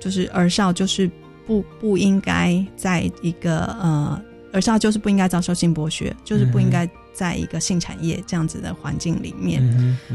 [0.00, 1.10] 就是儿少就是
[1.46, 4.20] 不不应该在一个呃，
[4.52, 9.62] 儿少就是不应该遭受性剥削，就是不应该在一个性产业这样子的环境里面。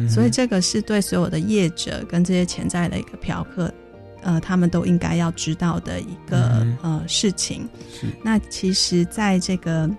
[0.09, 3.71] 所以这个是对所有的业者跟这些潜在的一个嫖客，
[4.21, 7.67] 呃，他们都应该要知道的一个呃事情。
[8.23, 9.89] 那其实，在这个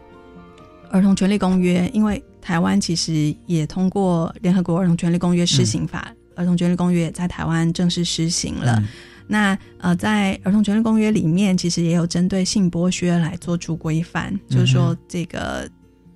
[0.91, 8.77] 儿童权利公约，因为台湾其实也通过联合国儿童权利公约施行法儿童权利公约也在台湾正式施行了。
[8.79, 8.89] 嗯
[9.33, 15.71] 那呃，在儿童权利公约里面，其实也有针对性剥削来做出规范，就是说这个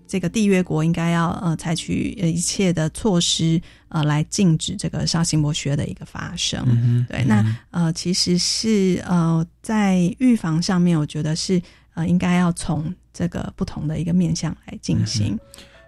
[0.05, 7.07] 这个缔约国应该要呃采取呃一切的措施呃来禁止这个少性剥削的一个发生。
[7.09, 11.63] 对，那呃其实是呃在预防上面，我觉得是
[11.95, 15.39] 呃应该要从这个不同的一个面向来进行。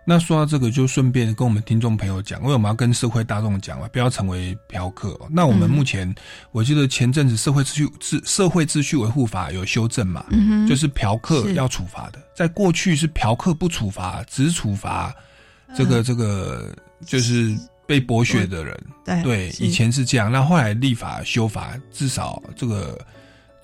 [0.08, 5.70] 那说到这个，就顺便跟我们听众朋友讲，因为我们要跟社会大众讲嘛，不要成为嫖客哦、那我们嗯。
[5.70, 6.14] 目前，
[6.52, 15.12] 我记得前阵子社会秩序秩社会秩序维护法有修正嘛，嗯就是嫖客要处罚的，在过去是嫖客不处罚，只处罚
[15.74, 16.72] 这个、呃这个
[17.04, 18.80] 就是被剥削的人。
[19.04, 19.22] 对。
[19.24, 22.96] 对，以前是这样，那后来立法修法，至少这个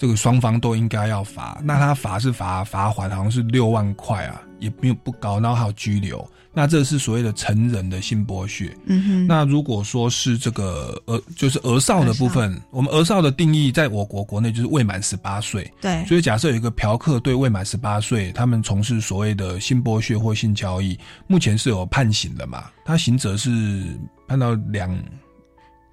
[0.03, 1.63] 这个双方都应该要罚。
[1.63, 6.29] 那他罚是罚罚款，好像是六万块啊，也没有不高，然后还有拘留。
[6.53, 8.77] 那这是所谓的成人的性剥削。
[8.87, 15.73] 嗯哼那如果说是这个儿，就是儿少的部分，我们儿少的定义在我国国内就是未满十八岁。
[15.81, 20.99] 对所以假设有一个嫖客对未满十八岁，他们从事所谓的性剥削或性交易，
[21.29, 22.65] 目前是有判刑的嘛？
[22.85, 23.97] 他刑责是
[24.27, 24.93] 判到两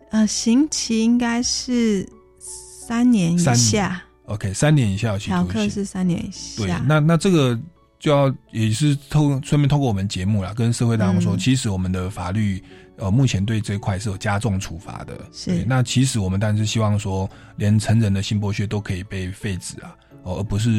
[0.10, 2.10] 呃，刑期应该是
[2.90, 5.62] 三年以下，OK 三年以下有期嫖徒刑。
[5.62, 6.84] 客是三年以下对下，。
[6.88, 7.56] 那那这个
[8.00, 12.64] 就要也是透顺便透过我们节目啦，跟社会大众说，嗯其实我们的法律
[12.98, 15.14] 呃目前对这一块是有加重处罚的。
[15.32, 20.72] 是对那其实我们当然是希望说，连成人的性剥削都可以被废止啊，哦，而不是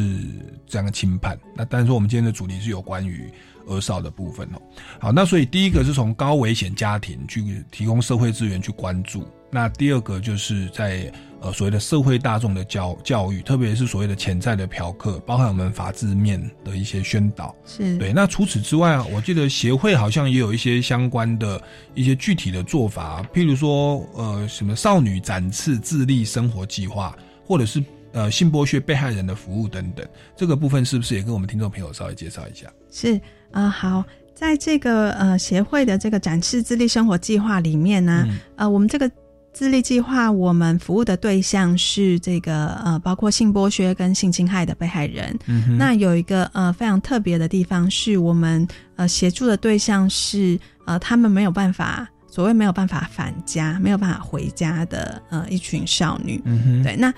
[0.66, 1.38] 这样的轻判。
[1.54, 3.30] 那但是说我们今天的主题是有关于
[3.68, 4.60] 儿少的部分哦。
[4.98, 17.54] 好，那所以第一个是从高危险家庭去提供社会资源去关注，那第二个就是在呃所谓的社会大众的教教育，特别是所谓的潜在的嫖客，包含我们法制面的一些宣导。
[17.66, 21.60] 是对，那除此之外啊，我记得协会好像也有一些相关的
[21.94, 27.82] 一些具体的做法，譬如说呃什么少女展翅自立生活计划，或者是
[28.12, 32.70] 呃性剥削被害人的服务等等，这个部分是不是也跟我们听众朋友稍微介绍一下？
[32.90, 33.16] 是
[33.50, 39.10] 啊、呃好，在这个呃协会的这个展示自立生活计划里面呢，嗯呃，我们这个
[39.52, 45.36] 自立计划，我们服务的对象是这个呃，包括性剥削跟性侵害的被害人。
[45.46, 52.08] 嗯那有一个呃非常特别的地方，是我们呃协助的对象是呃他们没有办法。
[52.32, 57.12] 所谓没有办法返家、没有办法回家的呃一群少女，嗯对，那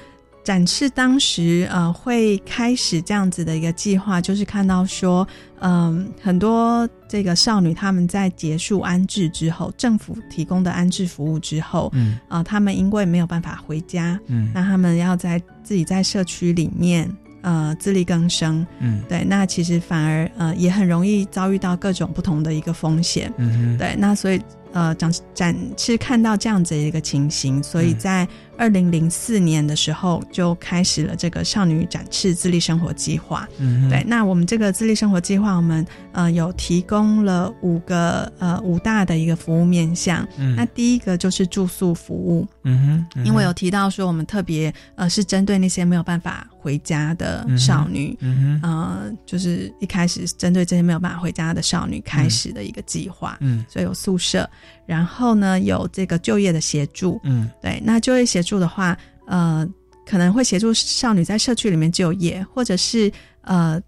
[0.45, 5.27] 展示当时呃会开始这样子的一个计划，就是看到说，
[5.61, 12.19] 嗯、很多这个少女她们在结束安置之后，政府提供的安置服务之后，嗯。
[12.29, 14.51] 啊，她们因为没有办法回家，嗯。
[14.53, 17.09] 那她们要在自己在社区里面
[17.43, 19.01] 呃自力更生，嗯。
[19.09, 23.79] 对，那其实反而呃也很容易遭遇到各种不同的一个风险，嗯哼。
[23.79, 27.99] 对，那所以呃展展是看到这样子的一个情形，所以嗯。
[27.99, 33.49] 在二零零四年的时候就开始了这个少女展翅自立生活计划。
[33.59, 40.27] 嗯对，那我们这个自立生活计划，我们呃有提供了五个呃五大的一个服务面向。
[40.37, 40.55] 嗯。
[40.55, 43.27] 那第一个就是住宿服务，嗯哼嗯哼。
[43.27, 48.71] 因为有提到说我们特别呃是针对那些没有办法回家的少女，嗯哼。
[48.71, 53.65] 呃，就是一开始针对这些没有办法回家的少女开始的一个计划，嗯。
[53.69, 54.49] 所以有宿舍，
[54.87, 59.67] 然后呢有这个就业的协助，嗯对，那就业协助的话，呃，
[60.07, 63.11] 可能会协助少女在社区里面就业，或者是
[63.43, 63.81] 呃。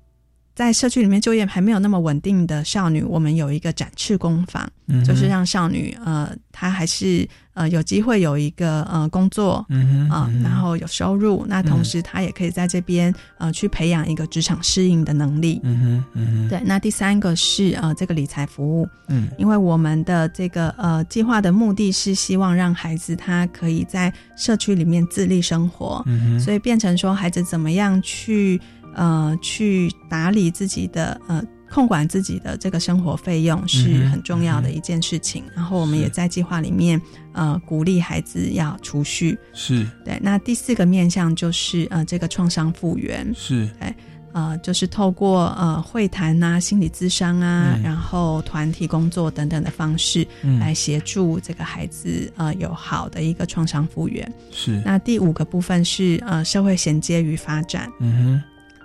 [0.55, 10.09] 在社区里面就业还没有那么稳定的少女，我们有一个展翅工坊，嗯就是让少女呃，她还是呃有机会有一个呃工作，嗯
[10.44, 15.61] 然后有收入，那同嗯时她也可以在这边呃去培养一个职场适应的能力。
[15.64, 16.48] 嗯哼嗯哼。
[16.48, 19.28] 对，那第三个是呃这个理财服务，嗯。
[19.36, 26.40] 因为我们的这个呃计划的目的是希望让孩子他可以在社区里面自立生活，嗯哼。
[26.40, 28.61] 所以变成说孩子怎么样去
[28.95, 31.42] 呃去打理自己的呃。
[31.70, 37.01] 控管自己的这个生活费用是很重要的一件事情，然后我们也在计划里面，
[37.32, 39.36] 呃，鼓励孩子要储蓄。
[39.53, 43.28] 是对，那第四个面向就是呃，这个创伤复原。
[43.34, 43.92] 是对，
[44.34, 54.32] 呃，就是透过呃会谈啊、心理咨商啊，嗯然后团体工作等等的方式，嗯来协助这个孩子呃有好的一个创伤复原。
[54.53, 57.90] 是那第五个部分是呃社会衔接与发展。
[57.99, 58.40] 嗯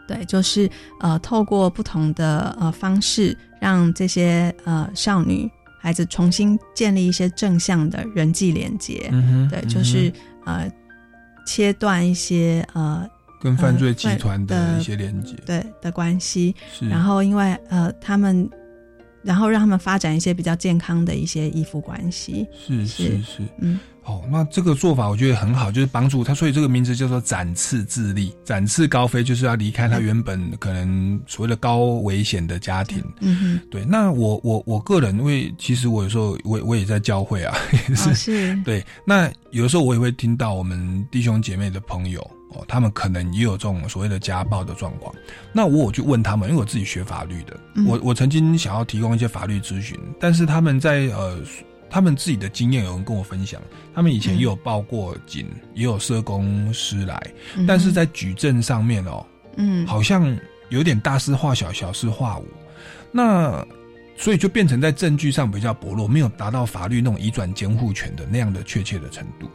[0.10, 0.68] 对，就是
[1.00, 5.48] 呃透过不同的呃方式，让这些呃少女
[5.80, 9.14] 孩子重新建立一些正向的人际连接。
[9.52, 10.12] 对，就是
[10.46, 10.68] 呃
[11.46, 13.08] 切断一些呃
[13.40, 16.56] 跟犯罪呃集团的一些连接对的关系。
[16.90, 18.50] 然后因为呃他们
[19.24, 22.48] 然后让他们发展一些比较健康的一些依附关系。
[22.68, 23.80] 是是是，嗯。
[24.06, 33.04] 哦，那这个做法我觉得很好，就是帮助他，所以这个名字叫做展翅自立，展翅高飞，就是要离开他原本可能所谓的高危险的家庭。
[33.20, 33.86] 嗯哼，对。
[33.86, 38.64] 那我我我个人，因为其实我有时候我我也在教会啊，也 是是。
[38.64, 38.84] 对。
[39.06, 45.14] 那有的时候我也会听到我们弟兄姐妹的朋友哦，他们可能也有这种所谓的家暴的状况。
[45.54, 51.40] 那我我去问他们，因为我自己学法律的，我我曾经想要提供一些法律咨询，但是他们在呃。
[51.92, 53.60] 他们自己的经验有人跟我分享，
[53.96, 57.20] 他们以前也有报过警，也有社工师来，
[57.68, 59.26] 但是在举证上面哦，
[59.56, 60.38] 嗯，好像
[60.70, 62.46] 有点大事化小，小事化无，
[63.12, 63.66] 那。
[64.20, 69.50] 所以就变成在证据上比较薄弱，没有达到法律那种移转监护权的那样的确切的程度。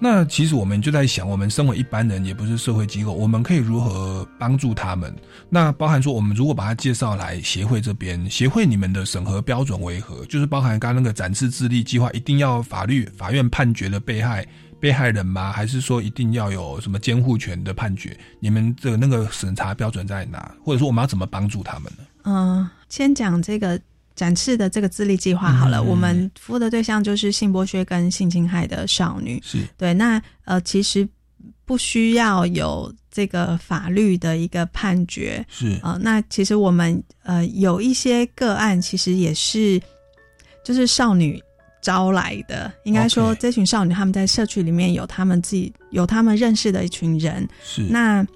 [0.00, 5.14] 那其实我们就在想，我们身为一般人，也不是社会机构，我们可以如何帮助他们？
[5.48, 10.24] 那包含说，我们如果把他介绍来协会这边，协会你们的审核标准为何？
[10.26, 14.44] 就是包含刚刚那个展示智力计划，一定要法律法院判决的被害
[14.80, 15.52] 被害人吗？
[15.52, 18.16] 还是说一定要有什么监护权的判决？
[18.40, 20.52] 你们的那个审查标准在哪？
[20.64, 22.04] 或者说我们要怎么帮助他们呢？
[22.24, 23.80] 嗯，先讲这个。
[24.18, 29.40] 展翅的这个自立计划好了，我们服务的对象就是性剥削跟性侵害的少女。
[29.44, 31.08] 是对，那呃，其实
[31.64, 35.46] 不需要有这个法律的一个判决。
[35.48, 39.80] 是啊，那其实我们呃有一些个案，其实也是
[40.64, 41.40] 就是少女
[41.80, 42.72] 招来的。
[42.82, 47.48] 应该说，这群少女他们在社区里面有他们自己有他们认识的一群人。
[47.62, 48.26] 是那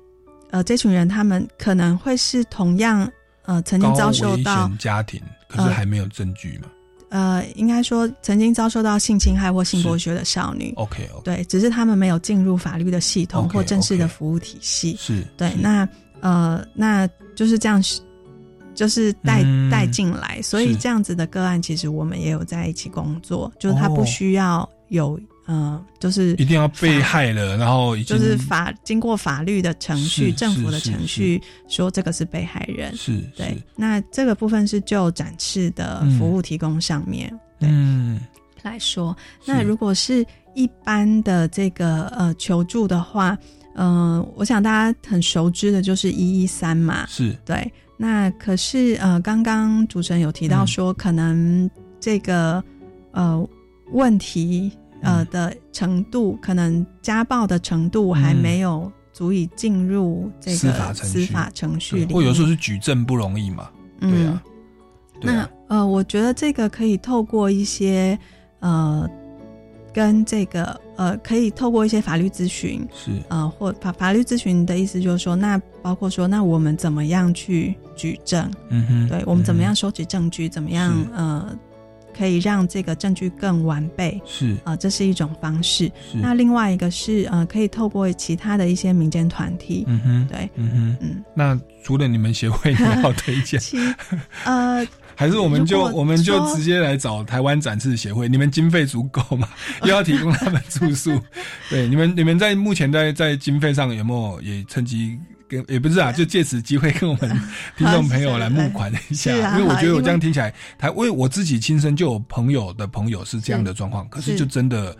[0.52, 3.10] 呃，这群人他们可能会是同样
[3.46, 5.20] 呃曾经遭受到家庭。
[5.52, 6.68] 可是还没有证据嘛？
[7.10, 10.72] 呃，应该说曾经遭受到性侵害或性剥削的少女。
[10.76, 11.22] OK，OK。
[11.22, 15.52] 对，只是他们没有进入法律的系统或正式的服务体系，是对。
[15.54, 15.86] 那
[16.20, 17.82] 呃，那就是这样，
[18.74, 25.20] 就是带带进来，所以这样子的个案，其实我们也有在一起工作，就是他不需要有。
[25.48, 33.60] 嗯，就是一定要被害了，然后就是法经过法律的程序、政府的程序，说这个是被害人，是对。
[33.74, 38.20] 那这个部分是就展示的服务提供上面，嗯
[38.62, 39.16] 来说。
[39.44, 40.24] 那如果是
[40.54, 43.36] 一般的这个呃求助的话，
[43.74, 47.68] 嗯，我想大家很熟知的就是一一三嘛，是对。
[47.96, 51.68] 那可是呃，刚刚主持人有提到说，可能
[51.98, 52.62] 这个
[53.10, 53.44] 呃
[53.90, 54.70] 问题。
[55.02, 62.14] 呃的程度，可能家暴的程度还没有足以进入这个司法程序里。
[62.14, 63.68] 或有时候是举证不容易嘛？
[64.00, 64.42] 对啊。
[65.20, 68.18] 那呃，我觉得这个可以透过一些
[68.58, 69.08] 呃，
[69.94, 78.50] 跟这个呃，可以透过一些法律咨询，是呃，或法法律咨询的意思就是说，那包括说，那我们怎么样去举证？
[78.70, 80.48] 嗯哼，对我们怎么样收集证据？
[80.48, 81.56] 怎么样呃？
[82.22, 85.90] 可以让这个证据更完备，是啊，这是一种方式。
[86.14, 91.24] 那另外一个是呃，可以透过其他的一些民间团体，嗯哼，对，嗯哼，嗯。
[91.34, 93.60] 那除了你们协会，你要推荐？
[94.44, 98.28] 呃，还是我们就我们就直接来找台湾展示协会？
[98.28, 99.48] 你们经费足够吗？
[99.82, 101.20] 又要提供他们住宿？
[101.68, 105.18] 对，你们你们在目前在在经费上有没有也趁机？
[105.68, 107.30] 也不是啊，就借此机会跟我们
[107.76, 114.96] 听众朋友来募款一下， 因为我觉得我这样听起来，台为我自己亲身就有朋友的朋友是这样的状况，可是就真的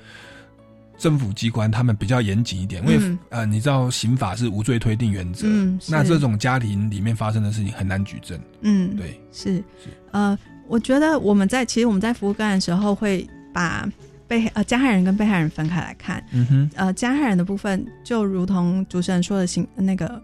[0.99, 5.47] 政府机关他们比较严谨一点，因为呃，你知道刑法是无罪推定原则，
[5.89, 8.39] 那这种家庭里面发生的事情很难举证。
[8.61, 9.63] 嗯，对，是。
[10.11, 10.39] 呃，
[10.69, 13.89] 我觉得我们在其实我们在服务个案的时候会把
[14.29, 20.23] 被呃加害人跟被害人分开来看，嗯哼，呃，加害人的部分就如同主持人说的刑那个。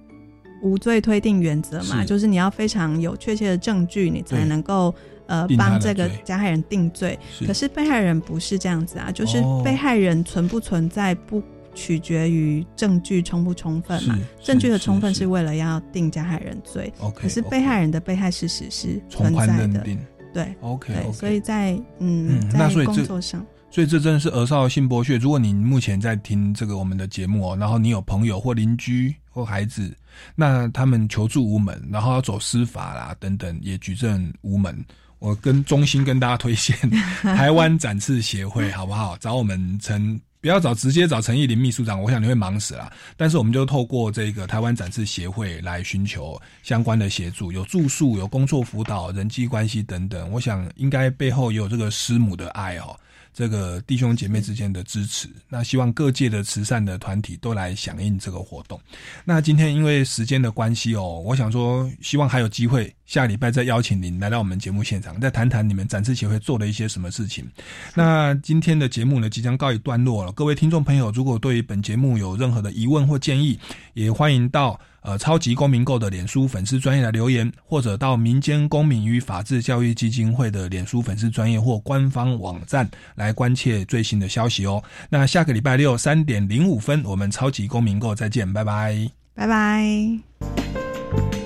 [0.63, 4.95] 无罪推定原则嘛，就是你要非常有确切的证据，你才能够
[5.27, 7.19] 呃帮这个加害人定罪。
[7.47, 11.43] 可是被害人不是这样子啊，就是被害人存不存在不
[11.75, 16.93] 取决于证据充不充分嘛，证据的充分是为了要定加害人罪。
[17.15, 19.87] 可是被害人的被害事实是存在的，
[20.35, 23.45] 对，OK，所以在嗯在工作上。
[23.71, 25.19] 所以这真的是儿少性剥削。
[25.19, 29.95] 如果你目前在听这个我们的节目哦，然后你有朋友或邻居或孩子，
[30.35, 34.85] 那他们求助无门，然后要走司法啦等等，也举证无门，
[35.19, 36.77] 我跟衷心跟大家推荐
[37.23, 39.17] 台湾展翅协会，好不好？
[39.19, 42.93] 找我们陈不要找直接找陈义林秘书长，我想你会忙死了。
[43.17, 50.31] 但是我们就透过这个台湾展示协会来寻求相关的协助，有住宿、有工作辅导、人际关系等等。
[50.31, 52.97] 我想应该背后也有这个师母的爱哦。
[53.39, 58.81] 这个弟兄姐妹之间的支持，那希望各界的慈善的团体都来响应这个活动。
[59.25, 67.49] 那今天因为时间的关系哦，我想说，希望还有机会下礼拜再邀请您来到我们节目现场，再谈谈你们展示协会做了一些什么事情。
[67.95, 70.33] 那今天的节目呢，即将告一段落了。
[70.33, 73.57] 各位听众朋友，如果对于本节目有任何的疑问或建议，
[73.95, 74.77] 也欢迎到。
[75.09, 84.85] 呃，超级公民购的脸书粉丝专业来留言，或者到民间公民与法治教育基金会的脸书粉丝专业或官方网站来关切最新的消息哦。
[85.09, 91.38] 那下个礼拜六三点零五分，我们超级公民购再见，拜拜，拜拜。